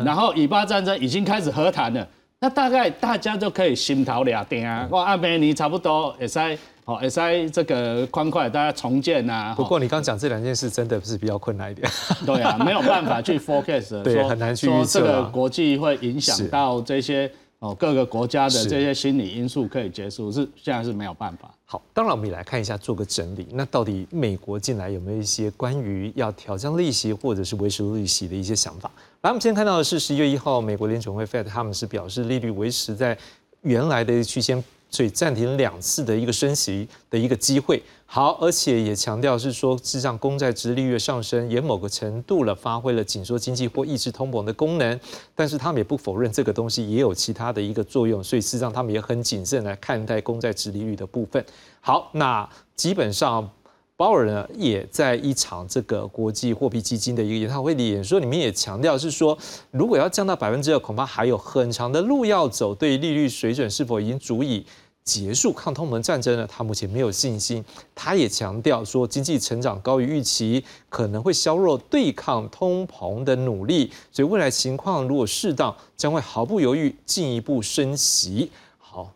[0.05, 2.07] 然后以巴战争已经开始和谈了。
[2.41, 9.55] 那大概大家就可以心头俩定啊，我阿美尼差不多也在，哦也在这个宽快，大家重建啊。
[9.57, 11.91] 不过你刚讲这两件事，真的是比较困难一点。
[12.27, 17.31] 对啊，没有办法去 forecast， 对，很难去说这个国际会影响到这些
[17.65, 21.51] 哦各个国家的这些心理因素可以结束，是现在是没有办法。
[21.65, 23.49] 好，当然我们也来看一下，做个整理。
[23.53, 28.91] 那到底美国近来有没有一些关于要调降利息或者是维持利息的一些想法？
[29.23, 33.17] 来，我们先看到的是十一月一号，美国联储会 Fed 他们是表示利率维持在
[33.63, 34.63] 原来的区间，
[34.95, 37.83] 所以暂停两次的一个升息的一个机会。
[38.07, 45.01] 好，而且也强调是说，事实上公债值利率上升也某个程度了发挥了紧缩经济或抑制通膨的功能，
[45.35, 51.45] 但是他们也不否认这个东西也有其他的一个作用，所以事实上他们也很谨慎来看待公债值利率的部分。
[51.81, 53.51] 好，那基本上。
[53.97, 59.39] 鲍尔呢，也在一场这个国际货币基金的一个研讨会里演说，里面也强调是说，
[59.71, 62.75] 如果要降到百分之二，恐怕还有很长的路要走。
[62.75, 64.67] 对利率水准是否已经足以
[65.05, 66.49] 结束抗通膨战争呢？
[66.51, 67.63] 他目前没有信心。
[67.95, 73.93] 他也强调说，经济成长高于预期，可能会削弱对抗通膨的努力。
[74.11, 78.51] 所以未来情况如果适当，将会毫不犹豫进一步升息。
[78.79, 79.13] 好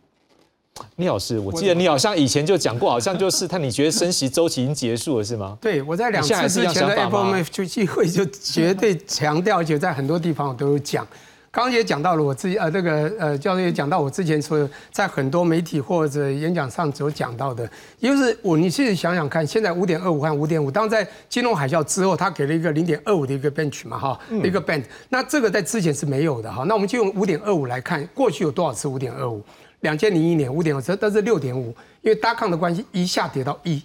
[0.97, 5.57] 聂老师，我记得你好像以前就讲过，好像就是他，你觉得升息周期已经结束了，是吗？
[5.63, 11.09] 对，我在两次之前的 FOMC 就机会就绝对强调，且在很多地方我都有讲。
[11.51, 17.69] 刚刚也讲到了我自己呃，这个呃教授也讲到我之前说在很多媒体或者演讲上所讲到的，
[18.01, 26.65] 也就是我你自己想想看，现在五点二五和五点五，当在金融海啸之后，他给了一个零点二五的一个 bench 嘛哈，一个 band，那这个在之前是没有的哈。
[26.65, 29.43] 那我们就用五点二五来看，过去有多少次五点二五？
[29.81, 31.69] 两千零一年五点二，这都是六点五，
[32.03, 33.83] 因为大抗的关系一下跌到一，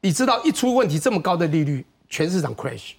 [0.00, 2.94] 你知道一出问题这么高的利率，全市场 crash。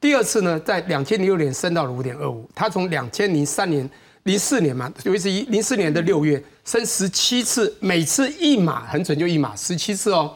[0.00, 3.88] 第二次呢，在两千零六年升到了五点二五，它从两千零三年、
[4.22, 10.34] 零四年嘛，尤其是一零四年的六月升十七次，每次一码很准就一码，十七次哦。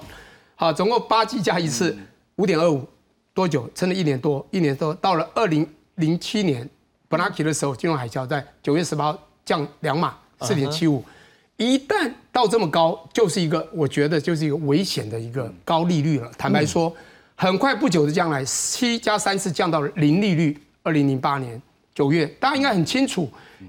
[0.54, 1.96] 好，总共八季加一次
[2.36, 2.86] 五点二五，
[3.32, 3.66] 多久？
[3.74, 6.68] 撑了一年多，一年多到了二零零七年
[7.08, 11.02] b n a k i 的时候，金融海啸在九月十八号降两码四点七五，
[11.56, 16.30] 一旦到这么高，就是一个我觉得就是一个危险的一个高利率了。
[16.36, 16.94] 坦白说。
[17.36, 20.56] 很快不久的将来，七加三次降到了零利率。
[20.82, 21.60] 二零零八年
[21.94, 23.26] 九月，大家应该很清楚，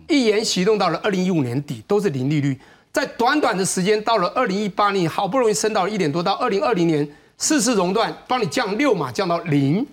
[0.09, 2.59] 一言启动到了二零一五年底都是零利率。
[2.91, 7.07] 在短短的时间，到了二零一八年，好不容易升到了一点多，到二零二零年
[7.37, 9.85] 四次熔断，帮你降六码降到零。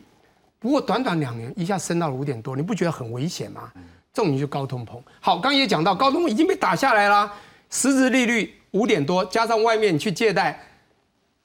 [0.58, 3.72] 不过短短两年，一下升到了五点多，你不觉得很危险吗？
[4.12, 5.00] 这种就高通膨。
[5.20, 7.32] 好，刚也讲到，高通膨已经被打下来了，
[7.70, 10.60] 实质利率五点多，加上外面去借贷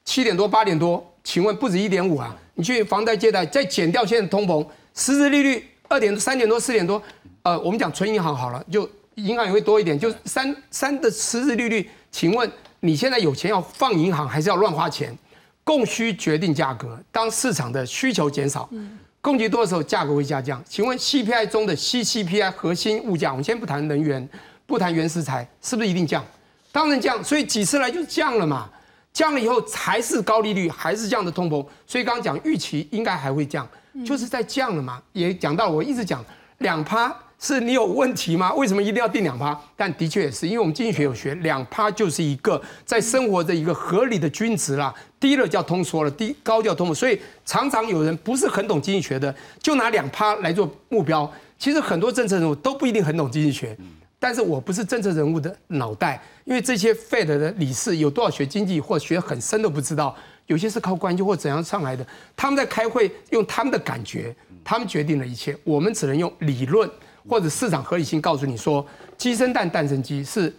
[0.03, 1.05] 七点多八点多。
[1.27, 2.33] 请问不止一点五啊？
[2.55, 4.65] 你去房贷借贷，再减掉现在通膨，
[4.95, 7.03] 实质利率二点三点多四点多，
[7.41, 11.89] 呃，我们讲存银行好了，就银行也会多一点，就三三的实质利率。
[12.11, 12.49] 请问
[12.79, 15.13] 你现在有钱要放银行，还是要乱花钱？
[15.65, 18.69] 供需决定价格，当市场的需求减少，
[19.19, 20.63] 供给多的时候，价格会下降。
[20.65, 24.25] 请问 CPI 中的 CCPI 核心物价，我们先不谈能源，
[24.65, 26.25] 不谈原食材，是不是一定降？
[26.71, 28.69] 当然降，所以几次来就降了嘛。
[29.17, 33.67] 降了以后还是高利率，还是这样的通膨，所以刚刚讲预期应该还会降，
[34.05, 35.01] 就是在降了嘛。
[35.11, 36.23] 也讲到我一直讲
[36.59, 38.53] 两趴是你有问题吗？
[38.53, 39.59] 为什么一定要定两趴？
[39.75, 44.93] 但的确也是，因为我们经济学有学，两趴就是一个在生活的一个合理的均值啦。
[45.19, 51.27] 低了叫通缩了，低高叫通膨，所以常常有人不是很懂经济学的，就拿两趴来做目标。
[51.57, 53.75] 其实很多政策人物都不一定很懂经济学。
[54.19, 60.15] 但是我不是政治人物的脑袋，因为这些 Fed 的理事有多少学经济或学很深都不知道，
[60.47, 62.05] 有些是靠关系或怎样上来的。
[62.35, 65.55] 他们在开会用他们的感觉，他们决定了一切。
[65.63, 66.89] 我们只能用理论
[67.29, 68.85] 或者市场合理性告诉你说，
[69.17, 70.51] 鸡生蛋，蛋生鸡，是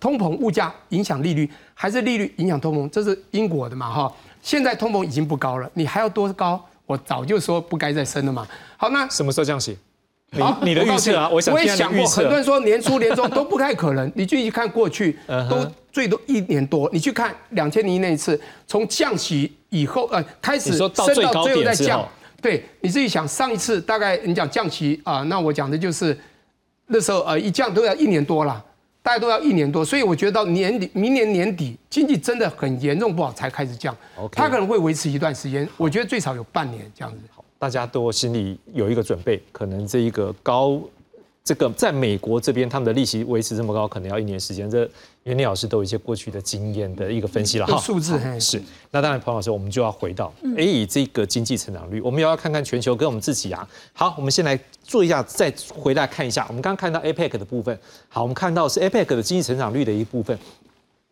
[0.00, 2.90] 通膨物价影响利率，还是利率影响通膨？
[2.90, 3.92] 这是因果的嘛？
[3.92, 6.60] 哈，现在通膨已经不高了，你还要多高？
[6.84, 8.48] 我早就说不该再升了嘛。
[8.76, 9.78] 好，那什么时候降息？
[10.30, 14.10] 你你的预测啊，我也想过，很多人说年初年终 都不太可能。
[14.14, 15.16] 你继续看过去，
[15.48, 16.88] 都最多一年多。
[16.92, 22.06] 你去看两千零一那一次，从降息以后，呃，开始升到最后再降。
[22.42, 26.16] 对，你自己想，上一次大概你讲降息啊，那我讲的就是
[26.88, 28.62] 那时候呃一降都要一年多了，
[29.02, 29.82] 大概都要一年多。
[29.82, 33.96] 所以我觉得到年底，明年年底经济真的很严重不好才开始降，
[34.30, 35.66] 它可能会维持一段时间。
[35.78, 37.18] 我觉得最少有半年这样子。
[37.58, 40.80] 大家都心里有一个准备，可能这一个高，
[41.42, 44.70] 这个在美国这边他们的利息维持这么高，可能要一年时间。
[44.70, 44.88] 这
[45.24, 47.76] 袁立老师都有一些过去的经验的一个分析了哈。
[47.78, 48.62] 数字是。
[48.90, 53.68] 那当然，彭老师，我们就要回到，哎，以这个经济成长率，我们也要看看全球跟我们自己啊。
[53.92, 56.46] 好，我们先来做一下，再回来看一下。
[56.48, 57.76] 我们刚刚看到 APEC 的部分，
[58.08, 60.38] 好，我们看到是 APEC 的经济成长率的一部分。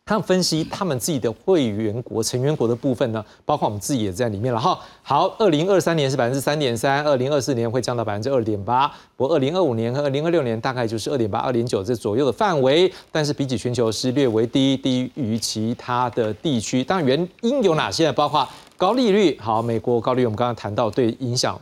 [0.09, 4.79] 他们分析他们自己的会员国、成员国的部分呢，包括我们自己也在里面了哈。
[5.03, 8.87] 好，二零二三年是百分之三点三，二零二四年会降到百分之二点八，
[9.17, 16.85] 不过二零二五年和二零二六年大概就是二点八、二点九这左右的范围，但是比起全球是略为低，低于其他的地区。
[16.85, 18.13] 当然原因有哪些？
[18.13, 21.61] 包括高利率，好，美国高利率我们刚刚谈到，对影响、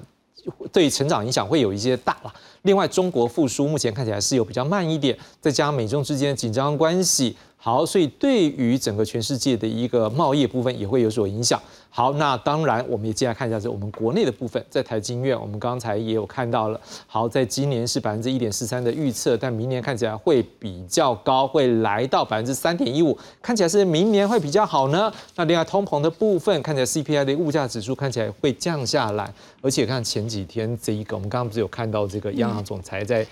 [0.71, 2.35] 对成长影响会有一些大了。
[2.61, 7.35] 另外，中国复苏目前看起来是有比较慢一点，再加上美中之间的紧张关系。
[7.65, 11.59] 好，所以对于整个全世界的一个贸易部分也会有所影响。
[11.89, 16.79] 好，那当然我们也接下来看一下，是我们国内的部分，在台经院，我们刚才也有看到了。
[17.07, 25.11] 好，在今年是百分之一点四三的预测，但明年看起来会比较高，会来到百分之三点一五，看起来是明年会比较好呢。
[25.35, 33.27] 那另外通膨的部分，看起来 CPI 的物价指数看起来会降下来，而且看前几天这一个，我们刚刚不是有看到这个央行总裁在。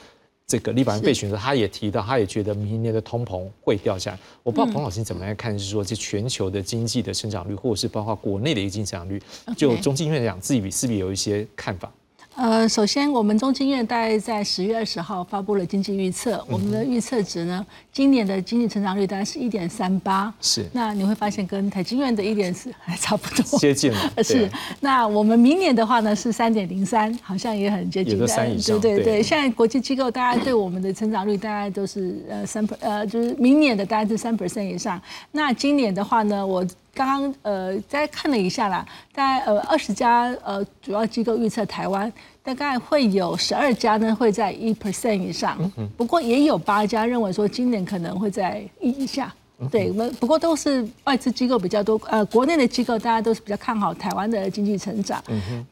[0.52, 4.18] 这个利巴人被选择，他也提到，他也觉得明年的通膨会掉下来。
[4.42, 9.22] 我不知道彭老师怎么来看，是说这全球的经济的成长率，或者是包括国内的一个经济增长率，
[9.56, 11.90] 就中经院讲自己比是不是有一些看法？
[12.34, 20.66] 呃，首先，我们中经院大概在十月二十号发布了经济预测，我们的预测值呢，今年的经济成长率大概是一点三八，是。
[20.72, 24.12] 那你会发现跟台经院的一点四还差不多，接近了。
[24.24, 24.50] 是。
[24.80, 28.18] 那我们明年的话呢是三点零三，好像也很接近。
[28.18, 28.80] 有三以上。
[28.80, 35.00] 对对对，现在国际机构大家对我们的成长率大概都是呃三呃，就是明年的大概是三 percent 以上。
[35.32, 36.66] 那今年的话呢，我。
[36.94, 42.12] 刚刚呃，再看了一下啦，大概呃二十家呃主要机构预测台湾
[42.42, 45.58] 大概会有十二家呢会在一 percent 以上，
[45.96, 49.32] 不过也有八家认为说今年可能会在一以下，
[49.70, 55.22] 对，我们不过都是外资机构比较多，呃，国内的机构大家都是比较看好台湾的经济成长，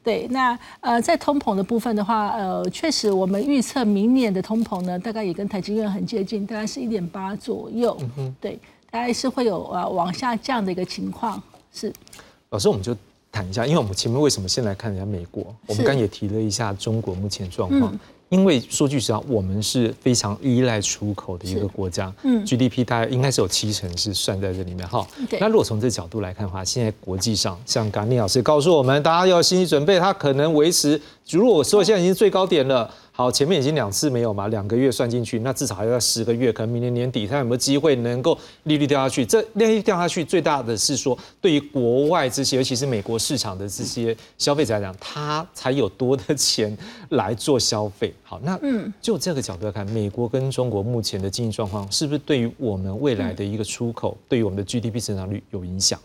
[0.03, 7.95] 对，那呃在通膨的部分的话，呃，确实我们预测明年的通膨呢，大概也跟台积院很接近，大概是一点八左右，
[8.41, 8.59] 对。
[8.91, 11.93] 大概是会有呃往下降的一个情况，是。
[12.51, 12.97] 老师，我们就
[13.30, 15.55] 谈一下，因为我们前面为什么先来看一下美国？
[15.66, 17.99] 我们刚也提了一下中国目前状况。
[18.28, 25.05] 因为说句实话，我们是非常依赖出口的一个国家，嗯，GDP 大概应该是有七成是算在这里面哈。
[25.41, 31.01] 那如果从这角度来看的话，现在国际上，像刚聂老师告诉我们，大家要有心理准备，它可能维持，
[31.31, 32.93] 如果说现在已经最高点了。
[33.12, 39.26] 好，前面已经两次没有嘛，两个月算进去，那至少还要十个月，可能明年年底，它有没有机会能够利率掉下去？
[39.26, 46.74] 这利率掉下去，最大的是说，对于国外这些，尤其是美国市场的这些消费者来讲，他才有多的钱
[47.11, 48.14] 来做消费。
[48.22, 56.01] 好，那嗯，就这个角度来看，美国跟中国目前的经济状况，是不是对于我们未来的一个出口，对于我们的 GDP 增长率有影响？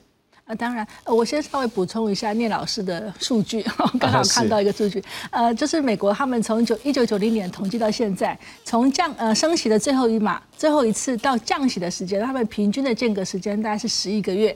[0.46, 3.66] 啊，当然，我先稍微补充一下聂老师的数据，
[4.00, 14.56] 刚好看到一个数据，呃，就是美国他们从九一九九零年统计到现在，从降呃升息的最后一码，最后一次到降息的时间，他们平均的间隔时间大概是十一个月。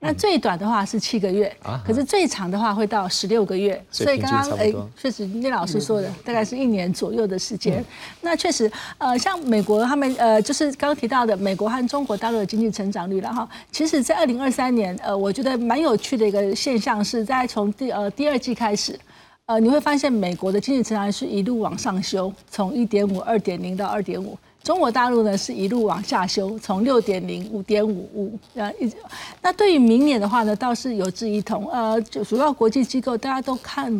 [0.00, 3.82] 那最短的话是七个月，可是最长的话会到十六个月。
[3.90, 7.84] 所以刚刚哎，确实聂老师说的，大概是一年左右的时间。
[8.20, 13.48] 那确实，呃，像美国他们呃，就是刚刚提到的美国和中国大陆的经济成长率了哈。
[13.72, 18.96] 其实，在二零二三年，呃，我觉得蛮有趣的一个现象是在从第呃第二季开始，
[19.46, 24.38] 呃，你会发现美国的经济成长率是一路往上修，从一点五、二点零到二点五。
[24.62, 28.96] 中国大陆呢是一路往下修，从六点零、五点五五，呃，一直。
[29.40, 33.90] 那对于明年的话呢，倒是有志一同，呃，就主要国际机构大家都看。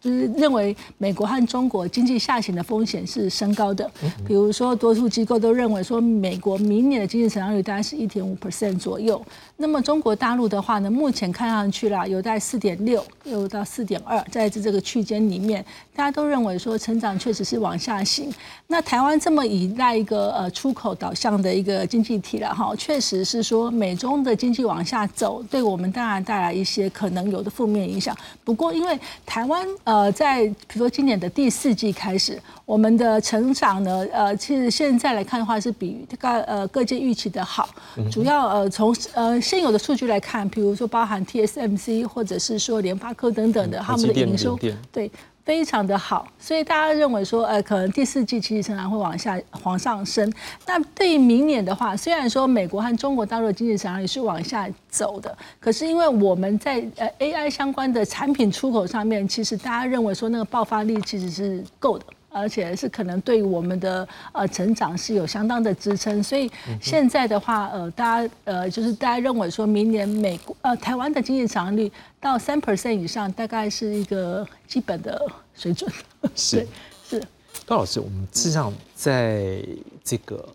[0.00, 3.90] 就是认为美国和中国经济下行的风险是升高的，
[4.24, 9.20] 比如说多数机构都认为说美国明年的经济成长率大概是一点五 percent 左右，
[9.60, 15.64] 那么中国大陆的话呢，目前看上去啦有在四点六，有到四点二，在这这个区间里面，
[15.96, 18.32] 大家都认为说成长确实是往下行。
[18.68, 28.16] 那台湾这么依赖一个呃出口导向的一个经济体了哈，确实是说美中的经济往下走，对我们当然带来一些可能有的负面影响。
[28.44, 29.66] 不过因为台湾。
[29.84, 37.68] 呃，在比如说今年的第四季开始，我们的成长呢，呃，其实现在来看的话是比各呃各界预期的好。
[38.12, 44.58] 主要呃从呃现有的数据来看，比如说包含 TSMC 或者是说联发科等等的，他们的营收
[44.92, 45.10] 对。
[45.48, 50.30] 非常的好，所以大家认为说，呃，可能第四季其实成长会往下、往上升。
[50.66, 62.04] 那对于明年的话，虽然说美国和中国大陆的经济增长也是往下走的，可是因为我们在呃 AI 相关的产品出口上面，其实大家认为说那个爆发力其实是够的。
[62.38, 75.20] 而且是可能对我们的呃成长是有相当的支撑，所以现在的话，呃，大家呃就是大家认为说明年美国呃台湾的经济成长率到三 percent 以上，大概是一个基本的
[75.54, 75.90] 水准。
[76.34, 76.66] 是。
[77.08, 77.18] 是，
[77.64, 79.64] 高老师，我们事实上在
[80.04, 80.46] 这个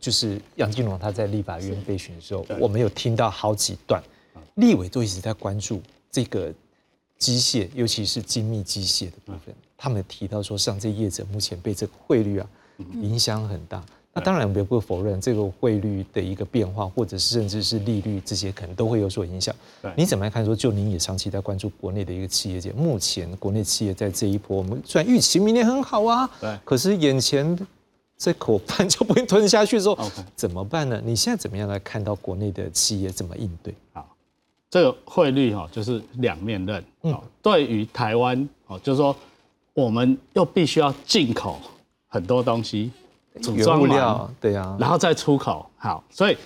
[0.00, 4.02] 就是杨金龙他在立法院备选的时候，我们有听到好几段，
[4.54, 6.52] 立委都一直在关注这个
[7.18, 9.54] 机械，尤其是精密机械的部分。
[9.76, 12.46] 他们提到说，像这业者目前被这个汇率啊
[13.02, 13.82] 影响很大。
[14.12, 19.54] 那当然，我们不否认这个汇率的一个变化，或者是甚至是利率这些，可能都会有所影响。
[19.94, 20.42] 你怎么来看？
[20.42, 27.58] 说就您也长期在关注国内的一个企业界，目前国内企业在这一波，我们虽然预期明年很好啊，对，可是眼前
[28.16, 29.98] 这口饭就不会吞下去，说
[30.34, 30.98] 怎么办呢？
[31.04, 33.74] 你现在怎么样来看到国内的企业怎么应对？
[33.92, 34.16] 好，
[34.70, 36.82] 这个汇率哈，就是两面刃。
[37.02, 39.14] 嗯，对于台湾哦，就是说。
[39.76, 41.60] 我们又必须要进口
[42.08, 42.90] 很多东西，
[43.42, 45.68] 组装料，对呀，然后再出口。
[45.76, 46.36] 好，所以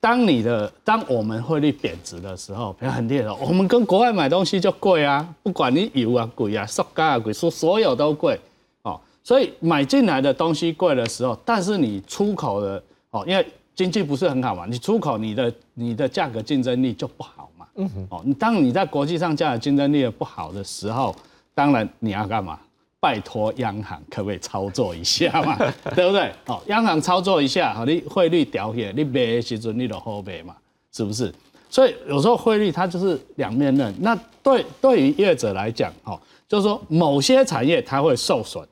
[0.00, 8.36] 当你的当我们汇率贬值的时候，比如很厉害，我们跟国外买东西就贵啊，不管你油啊贵啊，塑胶啊贵，说所有都贵
[8.82, 9.00] 哦。
[9.22, 17.64] 所以买进来的东西贵的时候，但是你出口的哦，因为经济不是很好嘛，你出口你的你的价格竞争力就不好嘛。
[17.76, 21.14] 嗯哼，哦，当你在国际上价格竞争力不好的时候。
[21.54, 22.58] 当然你要干嘛？
[23.02, 25.56] 拜托央行可不可以操作一下嘛？
[25.96, 26.30] 对不对？
[26.46, 30.54] 哦，央行操作一下，好，你汇率调起来，你卖的时阵你就好卖嘛，
[30.92, 31.34] 是不是？
[31.68, 33.92] 所以有时候汇率它就是两面刃。
[33.98, 36.16] 那对对于业者来讲，哦，
[36.48, 38.64] 就是说某些产业它会受损，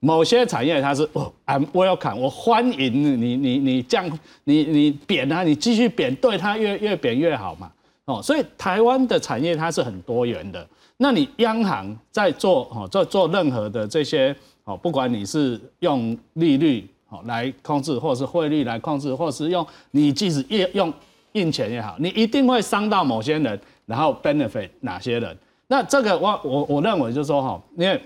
[0.00, 4.08] 某些产业它是哦，I'm welcome，我欢迎你你你降
[4.44, 7.70] 你你贬它，你继续贬，对它越越贬越好嘛。
[8.06, 10.66] 哦，所以台湾的产业它是很多元的。
[11.04, 14.34] 那你央行在做哦，做做任何的这些
[14.64, 20.94] 哦，不管你是用利率哦来控制，或是汇率来控制，或是用你即使用用
[21.32, 25.36] 印钱也好，你一定会伤到某些人，然后 benefit 哪些人？
[25.66, 28.00] 那这个我我我认为就是说哈，因为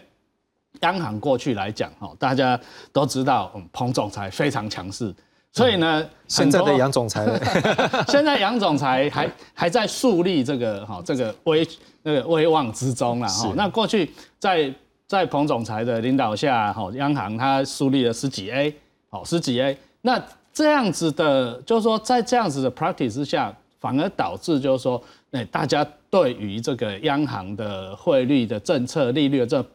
[0.80, 2.60] 央行过去来讲哈，大家
[2.92, 5.14] 都知道彭总裁非常强势。
[5.52, 7.26] 所以呢，现在的杨总裁，
[8.06, 11.66] 现在杨总裁还 还在树立这个哈这个威
[12.02, 13.52] 那个威望之中了哈。
[13.56, 14.72] 那过去在
[15.06, 18.72] 在彭总裁的领导下，哈央行它树立了十几 A，
[19.08, 19.76] 好十几 A。
[20.02, 20.22] 那
[20.52, 29.66] 这样子的，就是说在这样子的 practice 之下，反而导致就是说，哎大家对于这个央行的汇率的政策、利率的这。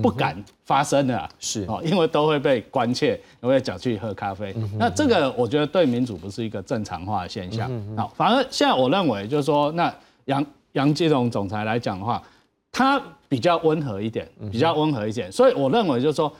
[0.00, 4.54] 不敢发声的，是哦，因为都会被关切，都会讲去喝咖啡。
[4.78, 7.70] 那这个我觉得对民主不是一个正常化的现象。
[7.94, 12.22] 好，反而现在我认为就是说，那杨杨金龙总裁来讲的话，
[12.70, 15.30] 他比较温和一点，比较温和一点。
[15.30, 16.32] 所以我认为就是说，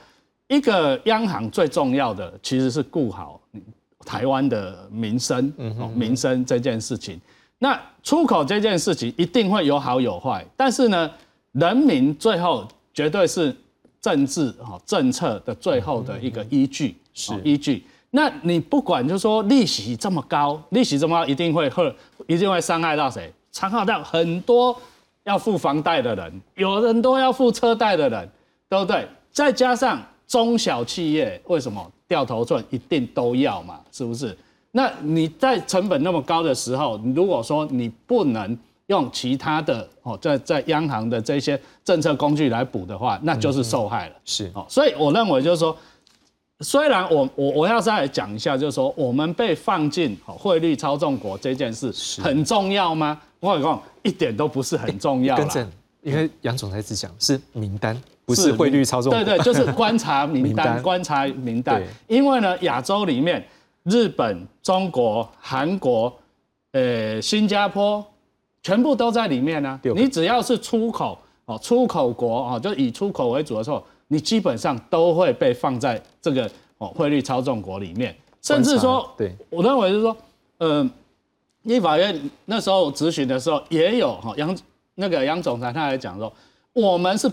[0.47, 3.39] 一个央行最重要的其实是顾好
[4.03, 5.53] 台湾的民生，
[5.95, 7.21] 民生这件事情。
[7.59, 11.11] 那出口这件事情一定会有好有坏，但是呢，
[11.51, 12.67] 人民最后。
[12.93, 13.55] 绝对是
[13.99, 17.83] 政治哈政策的最后的一个依据，是依据。
[18.11, 21.95] 那你不管就说利息这么高，利息这么高，一定会会
[22.27, 23.33] 一定会伤害到谁？
[23.51, 24.79] 伤害到很多
[25.23, 28.29] 要付房贷的人，有很多要付车贷的人，
[28.69, 29.07] 对不对？
[29.31, 33.79] 再加上中小企业，为什么掉头寸一定都要嘛？
[33.91, 34.37] 是不是？
[34.71, 38.57] 那你在成本那么高的时候，如果说你不能。
[38.87, 44.15] 用其他的哦，在在央行的这些政策工具来补的话，那就是受害了。
[44.25, 45.75] 是哦，所以我认为就是说，
[46.59, 53.19] 虽然我我我要再讲一下，就是说我们被放进汇率操纵国这件事很重要吗？
[53.39, 55.37] 我讲一点都不是很重要。
[55.37, 55.71] 更正，
[56.01, 59.11] 因为杨总裁只讲是名单，不是汇率操纵。
[59.13, 61.81] 对对，就是观察名单， 观察名单。
[62.07, 63.45] 因为呢，亚洲里面，
[63.83, 66.13] 日本、中国、韩国、
[66.73, 68.05] 呃，新加坡。
[68.63, 69.79] 全部都在里面呢。
[69.95, 78.15] 你只要是出口哦，出口国哦，就以出口为主的时候，你基本上都会被放在这个哦汇率操纵国里面。
[78.41, 80.15] 甚至说，对我认为是说，
[80.57, 80.89] 呃，
[81.63, 84.57] 立法院那时候咨询的时候也有哈杨
[84.95, 86.31] 那个杨总裁他来讲说，
[86.73, 87.29] 我们是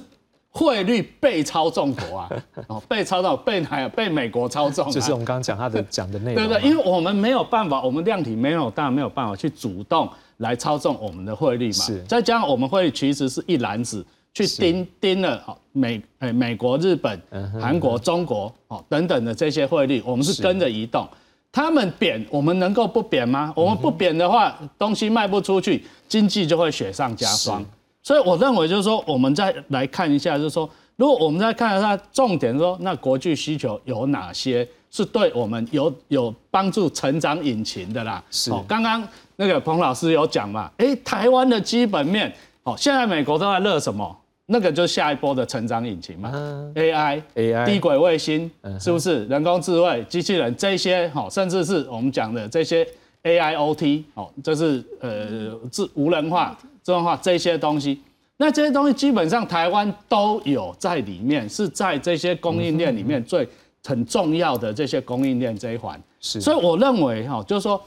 [0.50, 2.28] 汇率被操纵国啊，
[2.68, 4.90] 哦被操纵被哪被美国操纵？
[4.90, 6.48] 就是我们刚刚讲他的讲的内容。
[6.48, 10.08] 对对，因为我们没有办法，我们量体没有大，没有办法去主动。
[10.38, 12.02] 来操纵我们的汇率嘛，是。
[12.04, 17.20] 再加上我们汇率其实是一篮子去盯盯了哦美诶美国、日本、
[17.60, 21.06] 韩国、中国哦等等的这些汇率，我们是跟着移动。
[21.52, 23.52] 他们贬，我们能够不贬吗？
[23.54, 27.62] 我们不贬的话，东西卖不出去，经济就会雪上加霜。
[28.02, 38.22] 所以我认为就是说，我们再来看一下，就是说，如果我们再看一下重点，说那国际需求有哪些是对我们有有帮助成长引擎的啦？
[38.30, 38.50] 是。
[38.66, 39.06] 刚刚。
[39.36, 40.70] 那个彭老师有讲嘛？
[40.76, 42.30] 哎，台湾的基本面，
[42.62, 44.14] 哦，现在美国都在热什么？
[44.44, 46.30] 那个就是下一波的成长引擎嘛
[46.74, 49.24] ，AI，AI，低轨卫星，是不是？
[49.28, 52.86] 人工智慧、机器人这些，哈，甚至是我们讲的这些
[53.22, 56.54] AIoT，哦，这是呃自无人化、
[56.90, 58.02] 自动化这些东西。
[58.36, 63.48] 那这些东西基本上台湾都有在里面，是在这些供应链里面最
[63.84, 66.00] 很重要的这些供应链这一环。
[66.20, 67.80] 是，所以我认为哈，就是说。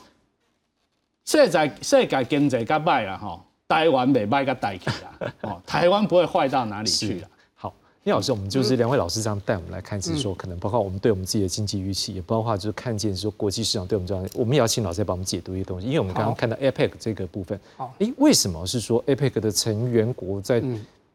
[1.26, 7.28] 现在世界经济较歹啦，哈，台湾袂歹个带起啦， 哦，台湾不会坏到哪里去啦。
[8.04, 20.62] 好，聂老师，我们就是两位老师这样带我们来看，就是说可能包括我们对我们自己的经济预期，也包括就是看见说国际市场对我们这样，我们也要请老师帮我们解读一些东西，因为我们刚刚看到 APEC 这个部分，哎，为什么是说 APEC 的成员国在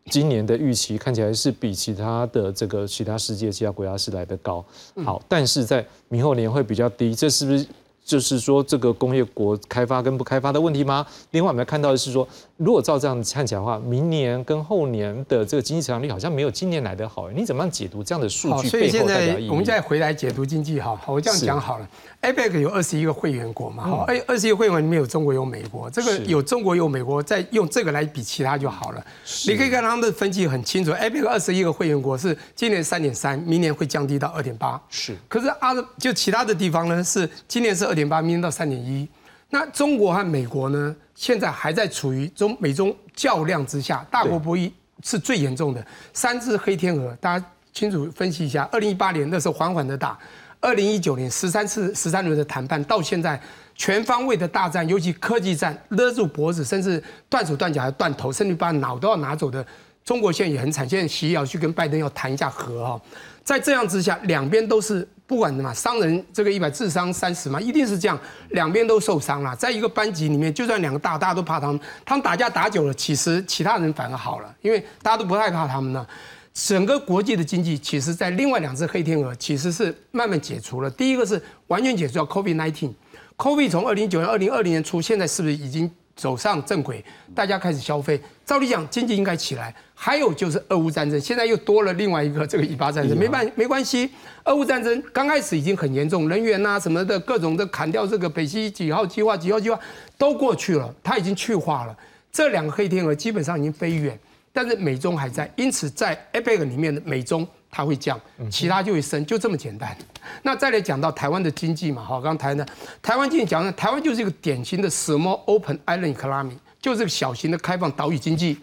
[0.07, 4.65] 今年的预期看起来是比其他的这个其他世界其他国家是来的高？
[5.05, 7.67] 好，但是在明后年会比较低，这是不是？
[8.05, 11.07] 就是说这个工业国开发跟不开发的问题吗？
[11.33, 12.27] 另外我们看到的是说，
[12.59, 21.89] 如果照这样看起来的话，明年跟后年的这个经济成长率好像没有今年来的好，你怎么样解读这样的数据所以现在我们再回来解读经济哈，我这样讲好了。
[22.23, 29.07] APEC 有二十一个会员国嘛，哈，哎，二十一个会员里面有中国有美国，这个有中国有美国，再用这个来比其他就好了。
[29.47, 34.81] 你可以看他们的分析很清楚，APEC 二十一个会员国是今年三点三，明年会降低到二点八。
[34.91, 39.09] 是，可是阿就其他的地方呢，是今年是二点八，明年到三点一。
[39.51, 44.71] 那中国和美国呢，现在还在处于中美中较量之下，大国博弈
[45.03, 45.85] 是最严重的。
[46.13, 50.19] 三只黑天鹅，大家清楚分析一下，二零一八年那时候缓缓的打。
[50.61, 53.41] 二零一九年十三次十三轮的谈判到现在，
[53.77, 59.65] 全方位的大战，尤其科技战，勒住脖子，甚至断手断脚，还断头，甚至把脑都要拿走的。
[60.05, 63.01] 中国现在也很惨，现在习要去跟拜登要谈一下和哈。
[63.45, 68.19] 在这样之下，两边都是不管什么伤人，这个一百智商三十嘛，一定是这样，
[68.53, 69.55] 两边都受伤了。
[69.55, 76.09] 在一个班级里面，就算两个大，大家都怕他们，他们打架打久了，其实其他人反而好了，因为大家都不害怕他们了。
[76.55, 80.91] 整个国际的经济，其实，在另外两只黑天鹅，其实是慢慢解除了。
[80.91, 82.91] 第一个是完全解除，叫 COVID-19。
[83.37, 87.03] COVID 从二零九年、二零二零年初，现在是不是已经走上正轨？
[87.33, 89.73] 大家开始消费，照理讲，经济应该起来。
[89.95, 94.11] 还有就是俄乌战争，现在又多了另外一个这个以巴战争，没办没关系。
[94.45, 99.79] 俄乌战争刚开始已经很严重，人员啊什么的各种的砍掉这个北溪几号计划、几号计划
[100.17, 101.97] 都过去了，它已经去化了。
[102.33, 104.19] 这两个黑天鹅基本上已经飞远。
[104.51, 109.97] 但是美中还在，因此在 APEC 里面的美中它会降，其他就会升，就这么简单。
[110.43, 112.67] 那再来讲到台湾的经济嘛，好，刚才呢，
[113.03, 118.59] 台湾经济讲呢，台湾就是一个典型的 small open island economy，就是个小型的开放岛屿经济。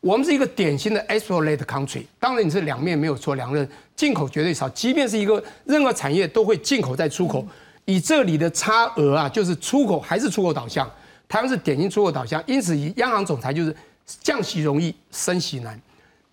[0.00, 7.46] 我们是一个典型的 isolated country，当然你是两面没有错，两刃进口绝对少，即便是一个任何产业都会进口再出口，
[7.84, 10.90] 以这里的差额啊，就是出口还是出口导向，
[11.28, 13.74] 台湾是典型出口导向，因此以央行总裁就是。
[14.22, 15.72] 降息容易，升息难；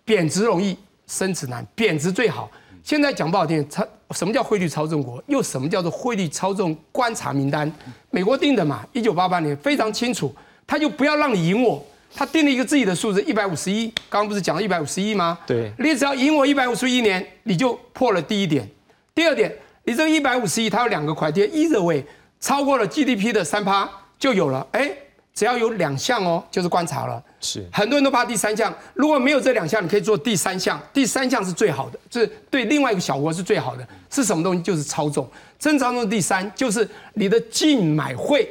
[0.04, 0.76] 贬值容易，
[1.06, 1.64] 升值难。
[1.76, 2.50] 贬值最好。
[2.88, 5.22] 现在讲不好听，操，什么叫汇率操纵国？
[5.26, 7.70] 又什么叫做汇率操纵观察名单？
[8.08, 10.34] 美国定的嘛，一九八八年非常清楚，
[10.66, 11.84] 他就不要让你赢我，
[12.14, 13.88] 他定了一个自己的数字一百五十一。
[14.08, 15.38] 刚刚不是讲了一百五十一吗？
[15.46, 18.66] 对，你只要赢我一百五十一年，你就破了第一点。
[19.14, 22.02] 第二点，你这一百五十一，它有两个块贴，一的位
[22.40, 23.86] 超过了 GDP 的三趴
[24.18, 24.66] 就有了。
[24.72, 24.90] 哎。
[25.34, 27.22] 只要有两项哦，就是观察了。
[27.40, 30.80] 是很多人都怕第三项，如果没有这两项，你可以做第三项。
[30.92, 33.86] 第三项是最好的，是对另外一个小国是最好的。
[34.10, 34.62] 是什么东西？
[34.62, 35.28] 就是操纵。
[35.58, 38.48] 真操纵第三就是你的净买汇，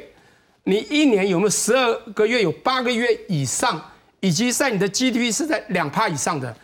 [0.64, 3.82] 你一年有没有十二个月有八个月以上，
[4.20, 6.54] 以及在你的 GDP 是在两帕以上的，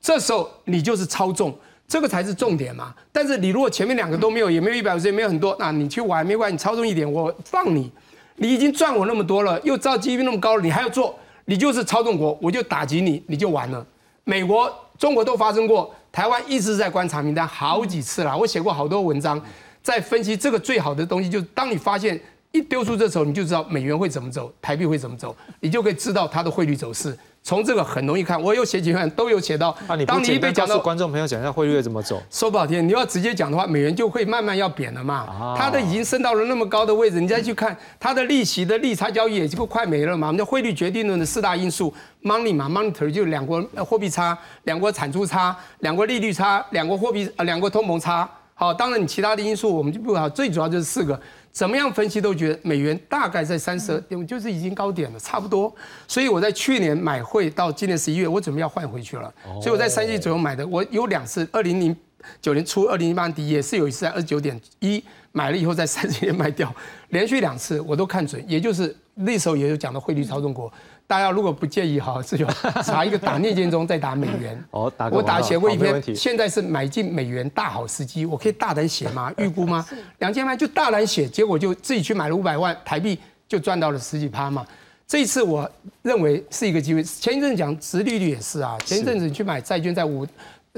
[0.00, 1.54] 这时候你就是操纵，
[1.86, 2.94] 这个才是重点嘛。
[3.12, 7.92] 但是你如果前面两个都没有，也没有一百五十，也没有很多，那你去玩没关系，你操纵一点，我放你。
[8.36, 13.86] 你已经赚我那么多了，又造 GDP 那么高了，你还要做，你就是操纵国，我就打击你，你就完了。
[14.24, 19.40] 美国、中国都发生过，台湾一直在观察名单好几次了，我写过好多文章，
[19.82, 22.18] 在分析这个最好的东西，就是当你发现
[22.52, 27.16] 一丢出这时候，你就知道美元会怎么走，台币会怎么走，你就可以知道它的汇率走势。
[27.46, 29.68] 从这个很容易看，我有写几份都有写到。
[29.86, 32.18] 啊，你不简单告诉观众朋友讲一下汇率怎么走？
[32.30, 35.54] 说不好听，你要直接讲的话，美元就会慢慢要贬了嘛。
[35.54, 40.28] 它的已经升到了那么高的位置，你再去看它的利息的利差交易也就快没了嘛。
[40.28, 41.92] 我们的汇率决定论的四大因素
[42.22, 48.26] ，money 嘛，monetary 就两国货币差、两国产出差、两国利率差、两国货币呃两国通膨差。
[48.54, 51.20] 好，当然你其他的因素我们就不好，最主要就是四个。
[51.54, 55.72] 怎么样分析都觉得美元大概在三十二，就是已经高点了，差不多。
[56.08, 59.32] 所以我在去年买汇到今年十一月，我准备要换回去了。
[59.62, 61.96] 所以我在三季左右买的，我有两次，二零零
[62.42, 65.00] 九年初、二零零八年底也是有一次在二十九点一
[65.30, 66.74] 买了以后在三十年卖掉，
[67.10, 70.72] 连续两次我都看准，也就是那时候也有讲到汇率操纵国。
[71.14, 72.44] 大家如果不介意哈，这就
[72.82, 74.60] 查一个打聂建中再打美元。
[74.72, 79.32] 哦，打我打写过一篇，现在是买进美元大好时机，我可以大胆写吗？
[79.38, 79.86] 预估吗？
[80.18, 84.66] 两千万就大胆写，结果就自己去买了五百万台币，就赚到了十几趴嘛。
[85.06, 85.70] 这一次我
[86.02, 87.00] 认为是一个机会。
[87.04, 90.26] 前一阵讲殖利率也是啊，前一阵子你去买债券，在五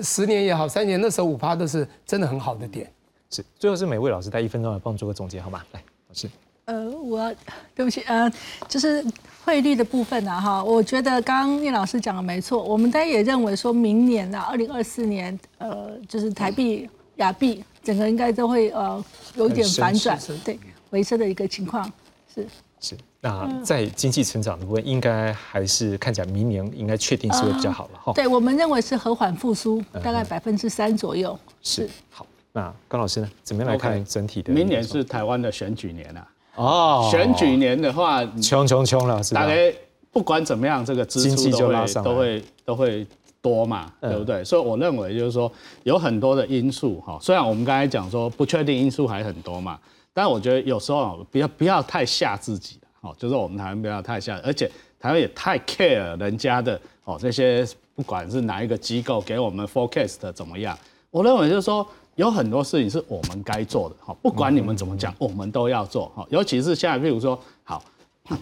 [0.03, 2.87] 十年也好，三年那时候五趴都是真的很好的点。
[3.31, 5.65] 是，最后是每位老师在一分钟来帮我做个总结，好吗？
[5.73, 6.29] 来，老师。
[6.67, 7.33] 呃，我
[7.77, 8.29] 对不起，呃，
[8.69, 9.05] 就是
[9.45, 19.03] 汇率的部分呢，哈，我觉得刚刚聂老师讲的没错，我们大家也认为说明年呢，二零二四年，呃，就是台币、亚币整个应该都会呃
[19.37, 20.59] 有一点反转，对，
[20.91, 21.89] 回升的一个情况，
[22.35, 22.45] 是
[22.81, 22.97] 是。
[23.21, 28.13] 那在经济成长的部分，应该还是看起来明年应该确定是会比较好了哈。
[28.13, 31.39] 对我们认为是和缓复苏，大概百分之三左右。
[31.63, 32.27] 是好。
[32.53, 33.31] 那高老师呢？
[33.45, 34.53] 怎么样来看整体的？
[34.53, 36.27] 明年是台湾的选举年啊。
[36.57, 39.43] 哦，选举年的话，穷穷穷了，是吧？
[39.43, 39.73] 大概
[40.11, 43.07] 不管怎么样，这个支出都会都会都会
[43.43, 44.43] 多嘛，对不对？
[44.43, 45.51] 所以我认为就是说
[45.85, 47.19] 有很多的因素哈。
[47.21, 49.79] 虽然我们刚才讲说不确定因素还很多嘛，
[50.15, 60.77] 但我觉得有时候不要不要太吓自己哦，就是我们台湾不要太吓，而且台湾也太 care 人家的哦这些不管是哪一个机构给我们 forecast 怎么样，
[61.11, 61.87] 我认为就是说。
[62.17, 66.27] 有很多事情是我们该做的，哈，不管你们怎么讲，我们都要做，哈。
[66.31, 67.83] 尤其是现在，譬如说，好，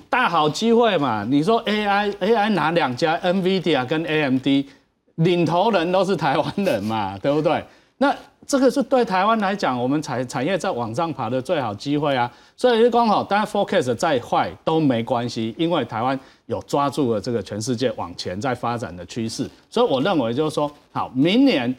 [0.09, 1.27] 大好机会嘛。
[1.29, 4.47] 你说 AI，AI 哪两家？NVIDIA 跟 AMD
[5.17, 7.65] 领头人都是台湾人嘛， 对不对？
[7.99, 8.15] 那
[8.47, 12.31] 这个是对台湾来讲，我们产产业在往上爬的最好机会啊。
[12.57, 19.51] 所以刚好，当然 forecast 再坏都没关系，因为台湾有抓住了这个全世界往前在发展的趋势。
[19.69, 21.75] 所以我认为就是说，好，明年。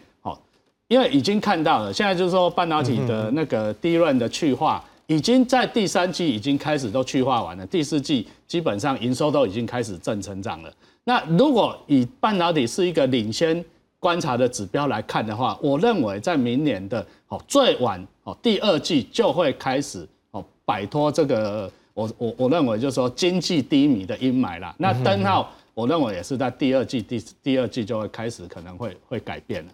[0.87, 10.71] 因为已经看到了，现在就是说半导体的那个低润的去化，已经在第三季已经开始都去化完了，第四季基本上营收都已经开始正成长了。
[11.03, 13.63] 那如果以半导体是一个领先
[13.99, 24.75] 观察的指标来看的话，我认为在明年的哦最晚哦第二季就会开始哦摆脱这个我我我认为就是说经济低迷的阴霾啦。
[24.77, 29.71] 那灯号我认为也是在第二季第第二季就会开始可能会会改变了。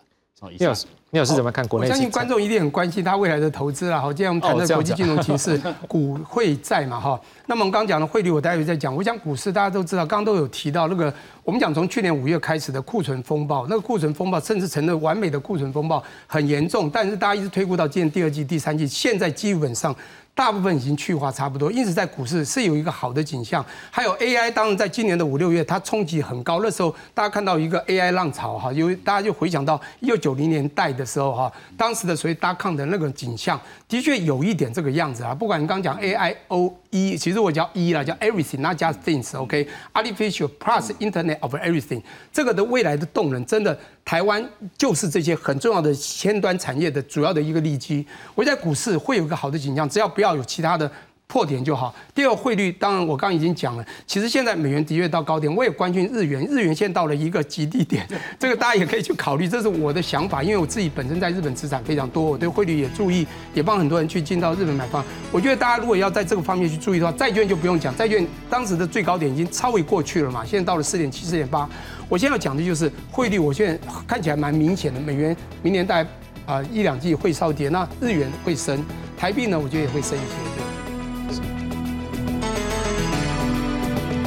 [0.49, 1.85] 聂老师，聂老师怎么看国内？
[1.85, 4.01] 我相信观众一定很关心他未来的投资啦。
[4.01, 7.19] 好，今天我们谈的国际金融形势，股汇债嘛，哈。
[7.45, 8.95] 那么我们刚讲的汇率，我待会再讲。
[8.95, 11.13] 我讲股市，大家都知道，刚刚都有提到那个，
[11.43, 16.89] 我们讲从去年五月开始的库存风暴，那个库存风暴甚至成了完美的库存风暴，很严重。
[16.89, 19.95] 但是大家一直推估到今年第二季、第三季，现在基本上。
[20.41, 23.63] 大部分已经去化差不多，因此在股市是有一个好的景象。
[23.91, 26.59] 还有 AI，当然在今年的五六月，它冲击很高。
[26.63, 33.61] 那时候大家看到一个 AI 浪潮哈，因为大家就回想到一九九零年代的时候哈，当时的所谓大抗的那个景象，
[33.91, 35.35] 的确有一点这个样子啊。
[35.35, 48.07] 不管你刚刚讲 A I O E，，其实我叫 E 啦，叫 Everything，not just things，OK，artificial plus Internet of everything，这个的未来的动能，真的台湾就是这些很重要的前端产业的主要的一个利基。
[48.33, 50.89] 我在股市会有一个好的景象，只要不要有其他的。
[51.31, 51.95] 破点就好。
[52.13, 58.05] 第二，汇率当然我刚刚已经讲了，其实现在美元的确到高点，我也关心日元，日元现在到了一个极地点，
[58.37, 65.01] 这个大家也可以去考虑，这是我的想法，因为我自己本身在日本资产非常多，我对汇率也注意，也帮很多人去进到日本买房。
[65.31, 71.69] 我觉得大家如果要在这个方面去注意的话，债券就不用讲，债券当时的最高点已经超为过去了嘛，现在到了四点七、四点八。
[72.09, 76.09] 我现在要讲的就是汇率，我现在看起来蛮明显的，美元明年大概
[76.45, 78.83] 啊一两季会稍跌，那日元会升，
[79.17, 80.70] 台币呢，我觉得也会升一些。